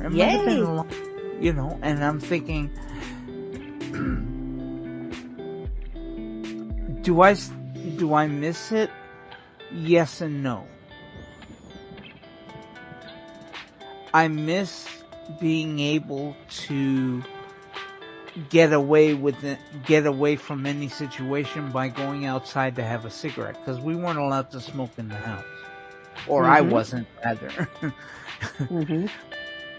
[0.03, 0.89] It might have been long,
[1.39, 2.71] you know, and I'm thinking,
[7.01, 7.35] do I,
[7.97, 8.89] do I miss it?
[9.73, 10.65] Yes and no.
[14.13, 14.87] I miss
[15.39, 16.35] being able
[16.67, 17.23] to
[18.49, 23.09] get away with it, get away from any situation by going outside to have a
[23.09, 25.43] cigarette because we weren't allowed to smoke in the house,
[26.27, 26.69] or I Mhm.
[26.69, 27.49] wasn't rather.
[28.69, 29.05] hmm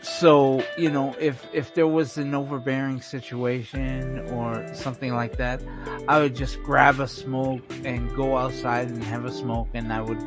[0.02, 5.62] so you know, if if there was an overbearing situation or something like that,
[6.08, 10.00] I would just grab a smoke and go outside and have a smoke, and I
[10.00, 10.20] would,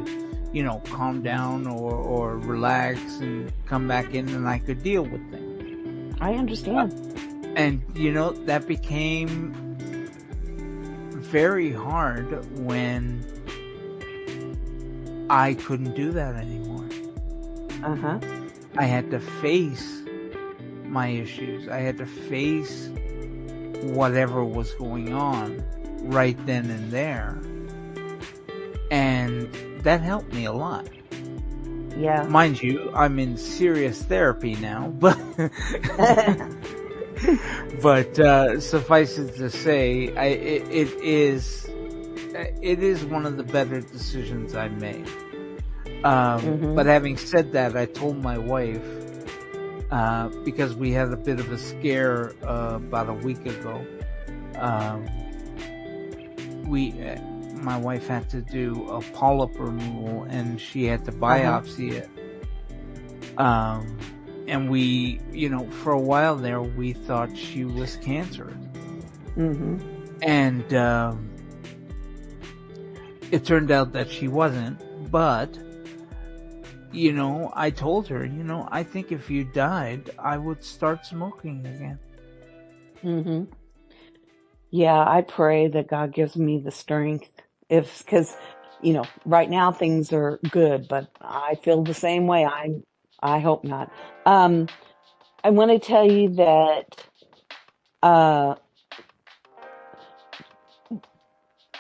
[0.54, 5.04] you know, calm down or or relax and come back in, and I could deal
[5.04, 6.16] with things.
[6.22, 6.94] I understand.
[7.56, 9.54] And you know, that became
[11.32, 13.26] very hard when
[15.30, 16.90] I couldn't do that anymore.
[17.84, 18.20] Uh huh.
[18.78, 20.02] I had to face
[20.86, 21.68] my issues.
[21.68, 22.90] I had to face
[23.82, 25.64] whatever was going on
[26.04, 27.42] right then and there.
[28.90, 29.52] And
[29.84, 30.88] that helped me a lot.
[31.98, 32.24] Yeah.
[32.24, 35.18] Mind you, I'm in serious therapy now, but
[37.82, 41.70] but uh, suffice it to say, I, it, it is
[42.62, 45.08] it is one of the better decisions I made.
[46.04, 46.76] Um, Mhm.
[46.76, 48.82] But having said that, I told my wife
[49.92, 53.86] uh, because we had a bit of a scare uh, about a week ago.
[54.60, 55.06] Um,
[56.68, 57.20] we, uh,
[57.62, 62.10] my wife had to do a polyp removal, and she had to biopsy it.
[63.38, 63.98] Um,
[64.48, 68.56] and we, you know, for a while there, we thought she was cancerous.
[69.36, 69.78] hmm
[70.22, 71.30] And um,
[73.32, 74.80] it turned out that she wasn't.
[75.12, 75.58] But
[76.92, 81.06] you know, I told her, you know, I think if you died, I would start
[81.06, 82.00] smoking again.
[83.02, 83.44] hmm
[84.72, 87.30] Yeah, I pray that God gives me the strength.
[87.70, 88.36] If, cause,
[88.82, 92.46] you know, right now things are good, but I feel the same way.
[92.46, 92.72] I,
[93.22, 93.92] I hope not.
[94.26, 94.68] Um,
[95.44, 97.06] I want to tell you that,
[98.04, 98.56] uh,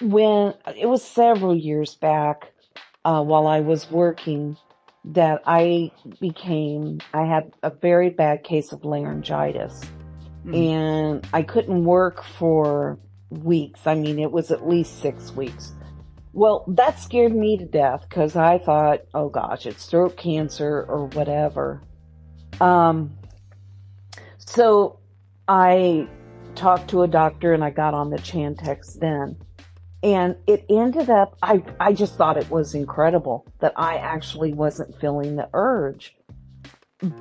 [0.01, 2.51] when it was several years back,
[3.05, 4.57] uh, while I was working,
[5.03, 9.81] that I became, I had a very bad case of laryngitis
[10.45, 10.55] Mhm.
[10.55, 12.99] and I couldn't work for
[13.29, 13.87] weeks.
[13.87, 15.73] I mean, it was at least six weeks.
[16.33, 21.07] Well, that scared me to death because I thought, oh gosh, it's throat cancer or
[21.07, 21.81] whatever.
[22.59, 23.11] Um,
[24.37, 24.99] so
[25.47, 26.07] I
[26.55, 29.37] talked to a doctor and I got on the Chantix then.
[30.03, 34.99] And it ended up, I, I just thought it was incredible that I actually wasn't
[34.99, 36.15] feeling the urge.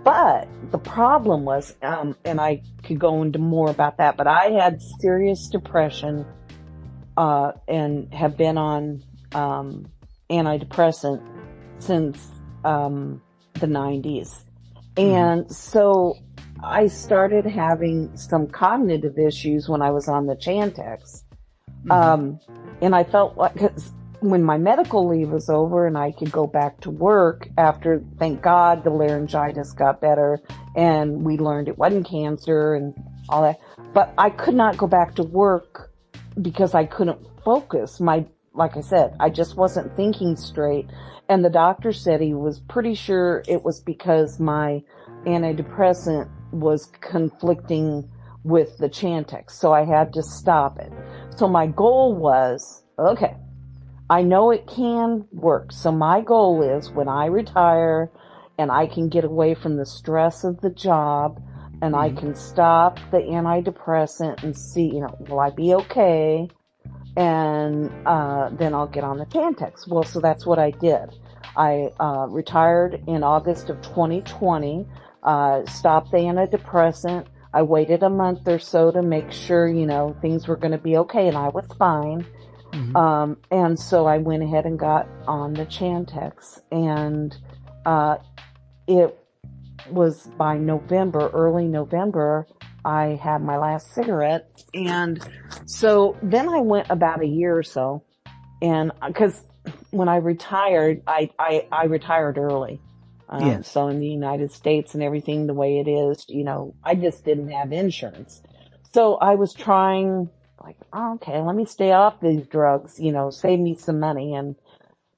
[0.03, 4.51] But the problem was, um, and I could go into more about that, but I
[4.51, 6.27] had serious depression,
[7.17, 9.03] uh, and have been on,
[9.33, 9.91] um,
[10.31, 11.23] antidepressant
[11.79, 12.29] since,
[12.65, 13.23] um,
[13.55, 14.45] the 90s.
[14.97, 16.17] And so
[16.63, 21.25] I started having some cognitive issues when I was on the Chantix.
[21.85, 21.93] Mhm.
[21.93, 22.41] Um,
[22.81, 26.47] and I felt like 'cause when my medical leave was over and I could go
[26.47, 30.41] back to work after, thank God, the laryngitis got better
[30.77, 32.95] and we learned it wasn't cancer and
[33.31, 33.59] all that.
[33.95, 35.91] But I could not go back to work
[36.41, 37.99] because I couldn't focus.
[37.99, 40.87] My, like I said, I just wasn't thinking straight.
[41.29, 44.83] And the doctor said he was pretty sure it was because my
[45.25, 48.09] antidepressant was conflicting
[48.45, 49.53] with the Chantix.
[49.53, 50.93] So I had to stop it.
[51.37, 53.37] So my goal was, okay,
[54.11, 55.73] I know it can work.
[55.73, 58.11] So my goal is when I retire
[58.59, 61.41] and I can get away from the stress of the job
[61.81, 62.17] and I Mhm.
[62.19, 66.51] can stop the antidepressant and see, you know, will I be okay?
[67.17, 69.89] And, uh, then I'll get on the Chantix.
[69.89, 71.11] Well, so that's what I did.
[71.57, 74.87] I, uh, retired in August of 2020,
[75.23, 77.27] uh, stopped the antidepressant.
[77.53, 80.79] I waited a month or so to make sure, you know, things were going to
[80.79, 82.25] be okay and I was fine.
[82.73, 82.97] Mhm.
[82.97, 87.37] Um, and so I went ahead and got on the Chantix and,
[87.85, 88.17] uh,
[88.87, 89.19] it
[89.91, 92.47] was by November, early November,
[92.85, 94.65] I had my last cigarette.
[94.75, 95.21] And
[95.67, 98.05] so then I went about a year or so
[98.63, 99.45] and cause
[99.91, 102.81] when I retired, I, I, I retired early.
[103.31, 103.69] Um, Yes.
[103.69, 107.25] So in the United States and everything the way it is, you know, I just
[107.25, 108.43] didn't have insurance.
[108.95, 110.31] So I was trying
[110.65, 114.35] like, oh, okay, let me stay off these drugs, you know, save me some money.
[114.35, 114.57] And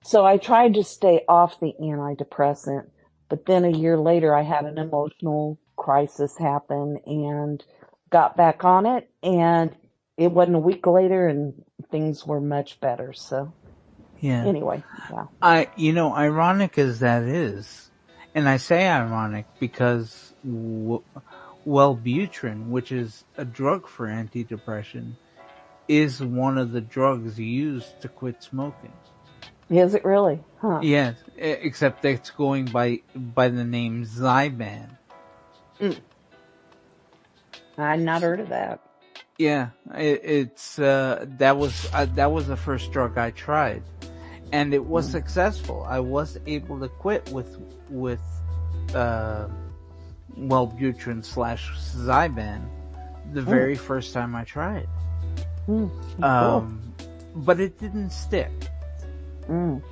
[0.04, 2.90] so I tried to stay off the antidepressant,
[3.30, 7.64] but then a year later I had an emotional crisis happen and
[8.10, 9.76] got back on it and
[10.18, 11.54] it wasn't a week later and
[11.90, 13.12] things were much better.
[13.14, 13.54] So
[14.20, 14.48] Yeah.
[14.48, 15.26] anyway, yeah.
[15.42, 17.91] I, you know, ironic as that is,
[18.34, 21.02] and I say ironic because w-
[21.66, 25.12] Wellbutrin, which is a drug for antidepression,
[25.88, 28.92] is one of the drugs used to quit smoking.
[29.70, 30.40] Is it really?
[30.60, 30.80] Huh.
[30.82, 34.90] Yes, except it's going by by the name Zyban.
[37.78, 38.80] I'd not heard of that.
[39.38, 43.82] Yeah, it, it's uh, that was uh, that was the first drug I tried,
[44.52, 45.84] and it was successful.
[45.88, 48.20] I was able to quit with with
[48.94, 49.48] uh,
[50.38, 52.62] Wellbutrin slash Zyban
[53.32, 54.88] the very first time I tried.
[55.66, 55.88] Hmm.
[56.22, 56.92] Um,
[57.34, 58.52] but it didn't stick,
[59.48, 59.82] Mm.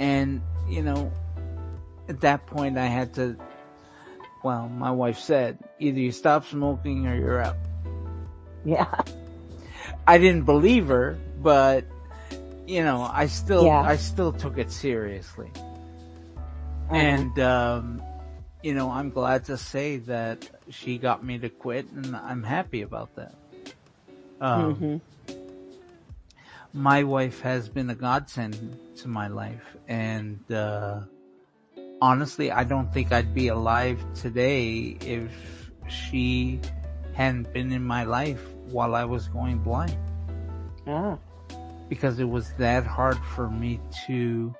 [0.00, 1.12] and you know,
[2.08, 3.36] at that point I had to.
[4.42, 7.56] Well, my wife said, either you stop smoking or you're out.
[8.64, 8.90] Yeah.
[10.06, 11.84] I didn't believe her, but
[12.72, 13.82] you know, I still, Yeah.
[13.82, 15.50] I still took it seriously.
[16.88, 16.96] Uh-huh.
[16.96, 18.02] And, um,
[18.62, 22.80] you know, I'm glad to say that she got me to quit and I'm happy
[22.80, 23.34] about that.
[24.40, 25.00] Um, Mhm.
[26.72, 28.56] my wife has been a godsend
[29.00, 31.00] to my life and, uh,
[32.00, 35.30] honestly, I don't think I'd be alive today if
[35.88, 36.60] she
[37.12, 38.42] hadn't been in my life
[38.72, 39.98] while I was going blind.
[40.86, 41.18] Ah.
[41.92, 44.54] Because it was that hard for me to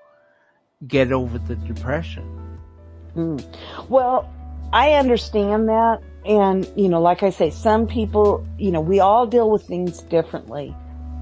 [0.86, 2.58] get over the depression.
[3.16, 3.42] Mm.
[3.88, 4.30] Well,
[4.70, 6.02] I understand that.
[6.26, 10.02] And, you know, like I say, some people, you know, we all deal with things
[10.02, 10.76] differently.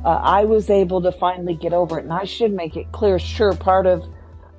[0.04, 3.20] Uh, I was able to finally get over it and I should make it clear.
[3.20, 4.02] Sure, part of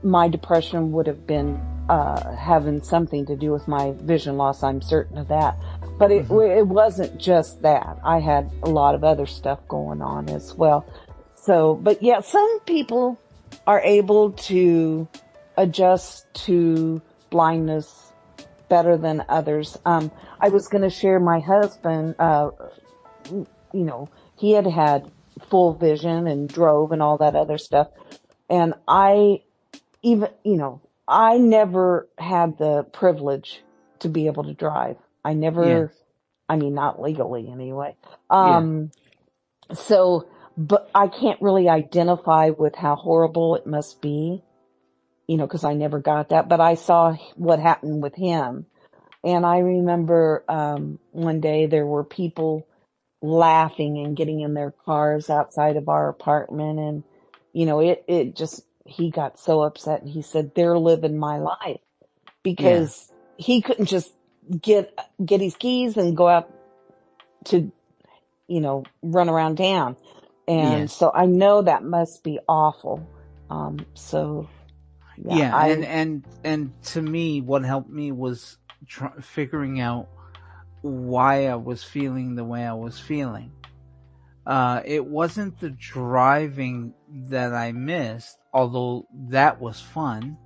[0.04, 4.64] my depression would have been, uh, having something to do with my vision loss.
[4.64, 5.58] I'm certain of that.
[6.00, 8.00] But it, it wasn't just that.
[8.06, 10.86] I had a lot of other stuff going on as well.
[11.42, 13.20] So, but yeah, some people
[13.66, 15.08] are able to
[15.58, 18.14] adjust to blindness
[18.70, 19.78] better than others.
[19.84, 22.52] Um, I was going to share my husband, uh,
[23.30, 25.12] you know, he had had
[25.50, 27.88] full vision and drove and all that other stuff.
[28.48, 29.42] And I
[30.04, 33.64] even, you know, I never had the privilege
[34.00, 34.98] to be able to drive.
[35.26, 35.92] I never.
[36.48, 37.96] I mean, not legally anyway.
[38.30, 38.92] Um,
[39.74, 40.28] so,
[40.58, 44.44] but I can't really identify with how horrible it must be,
[45.28, 48.66] you know, cause I never got that, but I saw what happened with him.
[49.24, 52.68] And I remember, um, one day there were people
[53.22, 57.04] laughing and getting in their cars outside of our apartment and,
[57.54, 61.38] you know, it, it just, he got so upset and he said, they're living my
[61.38, 61.80] life
[62.44, 64.12] because he couldn't just
[64.60, 66.52] get, get his keys and go out
[67.46, 67.72] to,
[68.48, 69.96] you know, run around town.
[70.60, 70.92] And Yes.
[70.92, 73.12] so I know that must be awful.
[73.50, 74.52] Um, so
[75.18, 80.10] yeah, Yeah, I, and and and to me, what helped me was tr- figuring out
[80.82, 83.54] why I was feeling the way I was feeling.
[84.46, 90.38] Uh, it wasn't the driving that I missed, although that was fun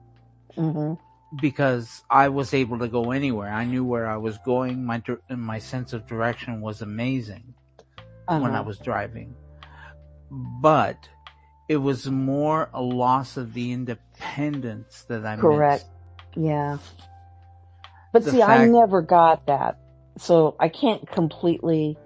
[0.57, 0.97] mhm,
[1.39, 3.49] because I was able to go anywhere.
[3.51, 4.85] I knew where I was going.
[4.85, 7.55] My my sense of direction was amazing
[8.35, 8.61] when I uh-huh.
[8.61, 9.35] was driving.
[10.31, 11.09] But
[11.67, 15.83] it was more a loss of the independence that I Correct.
[15.83, 15.89] missed.
[16.35, 16.77] Yeah.
[18.13, 19.77] But The see, I never got that.
[20.17, 21.97] So I can't completely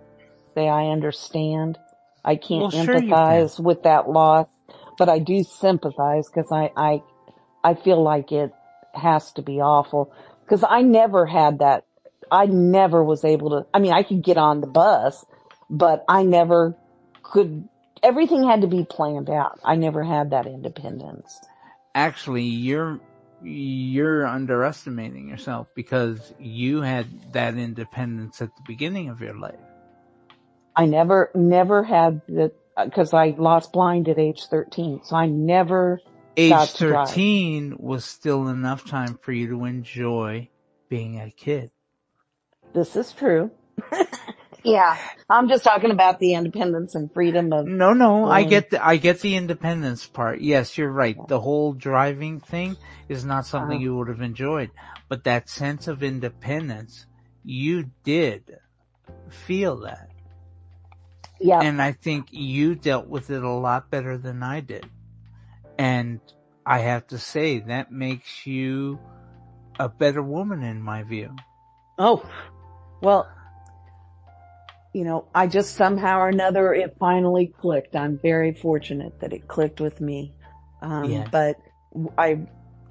[0.56, 1.78] say I understand.
[2.26, 4.48] I can't Well, sure empathize with that loss,
[4.98, 7.02] but I do sympathize because I, I,
[7.64, 8.52] I feel like it
[8.94, 10.12] has to be awful
[10.44, 11.86] because I never had that.
[12.32, 15.26] I never was able to, I mean, I could get on the bus,
[15.70, 16.76] but I never
[17.24, 17.68] could,
[18.04, 19.60] everything had to be planned out.
[19.64, 21.40] I never had that independence.
[21.96, 23.00] Actually, you're
[23.42, 29.56] you're underestimating yourself because you had that independence at the beginning of your life.
[30.76, 35.02] I never, never had the, uh, cause I lost blind at age 13.
[35.04, 36.02] So I never,
[36.38, 37.08] Age Got to drive.
[37.08, 40.50] 13 was still enough time for you to enjoy
[40.90, 41.72] being a kid.
[42.74, 43.52] this is true.
[44.64, 44.98] yeah.
[45.30, 48.98] I'm just talking about the independence and freedom of, No, no, I get the, I
[48.98, 50.42] get the independence part.
[50.42, 51.16] Yes, you're right.
[51.28, 53.84] The whole driving thing is not something Uh-huh.
[53.84, 54.72] you would have enjoyed,
[55.08, 57.06] but that sense of independence,
[57.44, 58.58] you did
[59.30, 60.10] feel that.
[61.40, 61.62] Yeah.
[61.62, 64.90] And I think you dealt with it a lot better than I did.
[65.78, 66.20] And
[66.66, 69.00] I have to say that makes you
[69.80, 71.34] a better woman in my view.
[71.98, 72.24] Oh,
[73.02, 73.30] well,
[74.94, 77.96] you know, I just somehow or another it finally clicked.
[77.96, 80.34] I'm very fortunate that it clicked with me.
[80.82, 81.28] Um, Yeah.
[81.32, 81.58] but
[82.18, 82.48] I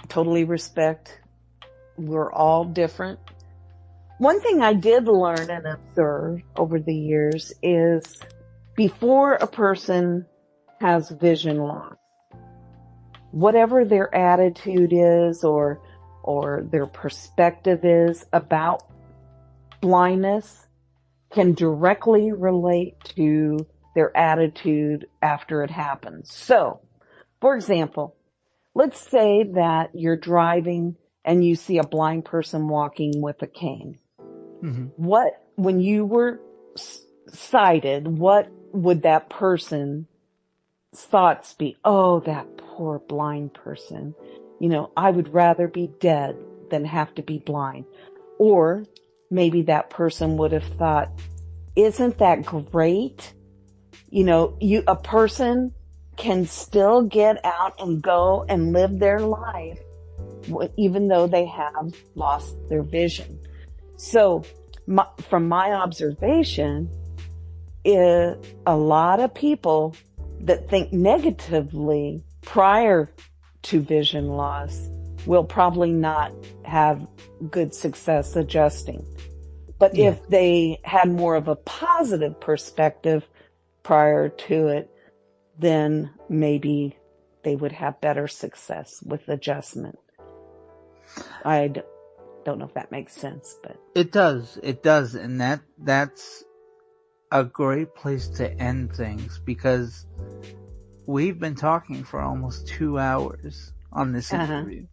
[0.09, 1.21] totally respect
[1.99, 3.19] we're all different.
[4.19, 8.21] One thing I did learn and observe over the years is
[8.77, 10.25] before a person
[10.81, 11.97] has vision loss,
[13.33, 15.81] whatever their attitude is or,
[16.23, 18.85] or their perspective is about
[19.81, 20.68] blindness
[21.31, 26.33] can directly relate to their attitude after it happens.
[26.33, 26.81] So,
[27.41, 28.17] for example,
[28.75, 33.99] let's say that you're driving and you see a blind person walking with a cane.
[34.61, 36.41] hmm What, when you were
[37.29, 40.07] sighted, what would that person's
[40.95, 41.77] thoughts be?
[41.85, 44.15] Oh, that poor blind person.
[44.61, 46.37] You know, I would rather be dead
[46.71, 47.85] than have to be blind.
[48.39, 48.85] Or
[49.31, 51.11] maybe that person would have thought,
[51.77, 53.33] isn't that great?
[54.11, 55.75] You know, you, a person
[56.17, 59.79] can still get out and go and live their life
[60.77, 63.39] even though they have lost their vision.
[63.97, 64.45] So
[64.87, 66.89] my, from my observation,
[67.85, 69.95] a lot of people
[70.41, 73.11] that think negatively prior
[73.63, 74.89] to vision loss
[75.29, 76.33] will probably not
[76.65, 77.07] have
[77.51, 79.05] good success adjusting.
[79.79, 80.11] But Yeah.
[80.11, 83.29] if they had more of a positive perspective
[83.83, 84.91] prior to it,
[85.59, 86.97] then maybe
[87.45, 89.99] they would have better success with adjustment.
[91.45, 91.73] I
[92.45, 94.59] don't know if that makes sense, but It does.
[94.63, 95.15] It does.
[95.15, 96.43] And that, that's
[97.31, 100.07] a great place to end things because
[101.07, 104.45] we've been talking for almost two hours on this Uh-huh.
[104.55, 104.81] interview.
[104.81, 104.87] Uh-huh.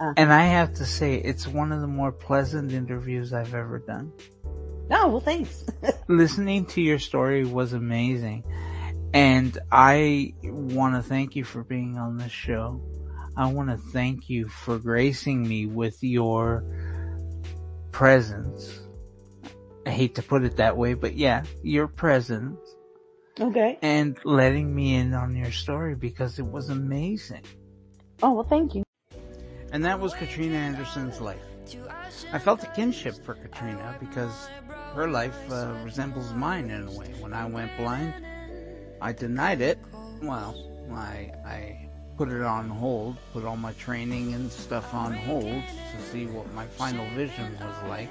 [0.00, 0.14] Uh-huh.
[0.16, 4.12] And I have to say, it's one of the more pleasant interviews I've ever done.
[4.90, 5.64] oh, well, thanks.
[6.08, 8.44] Listening to your story was amazing.
[9.12, 12.82] And I want to thank you for being on this show.
[13.36, 16.64] I want to thank you for gracing me with your
[17.90, 18.80] presence.
[19.86, 22.58] I hate to put it that way, but yeah, your presence
[23.40, 23.78] okay.
[23.82, 27.42] and letting me in on your story because it was amazing.
[28.22, 28.83] Oh, well, thank you.
[29.74, 31.42] And that was Katrina Anderson's life.
[32.32, 34.46] I felt a kinship for Katrina because
[34.94, 37.12] her life uh, resembles mine in a way.
[37.18, 38.14] When I went blind,
[39.02, 39.80] I denied it.
[40.22, 40.54] Well,
[40.92, 46.02] I, I put it on hold, put all my training and stuff on hold to
[46.12, 48.10] see what my final vision was like.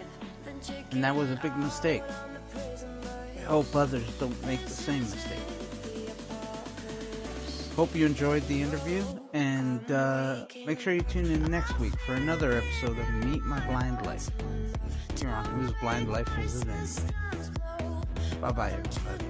[0.91, 2.03] And that was a big mistake.
[3.37, 5.52] I hope others don't make the same mistake.
[7.75, 9.03] Hope you enjoyed the interview,
[9.33, 13.65] and uh, make sure you tune in next week for another episode of Meet My
[13.65, 14.29] Blind Life.
[15.19, 18.39] Here on Whose Blind Life Is It Anyway?
[18.39, 19.25] Bye bye, everybody.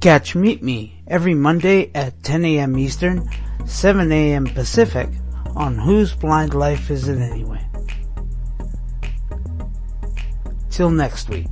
[0.00, 2.78] Catch Meet Me every Monday at 10 a.m.
[2.78, 3.28] Eastern,
[3.66, 4.46] 7 a.m.
[4.46, 5.10] Pacific
[5.56, 7.66] on Whose Blind Life Is It Anyway?
[10.70, 11.48] Till next week.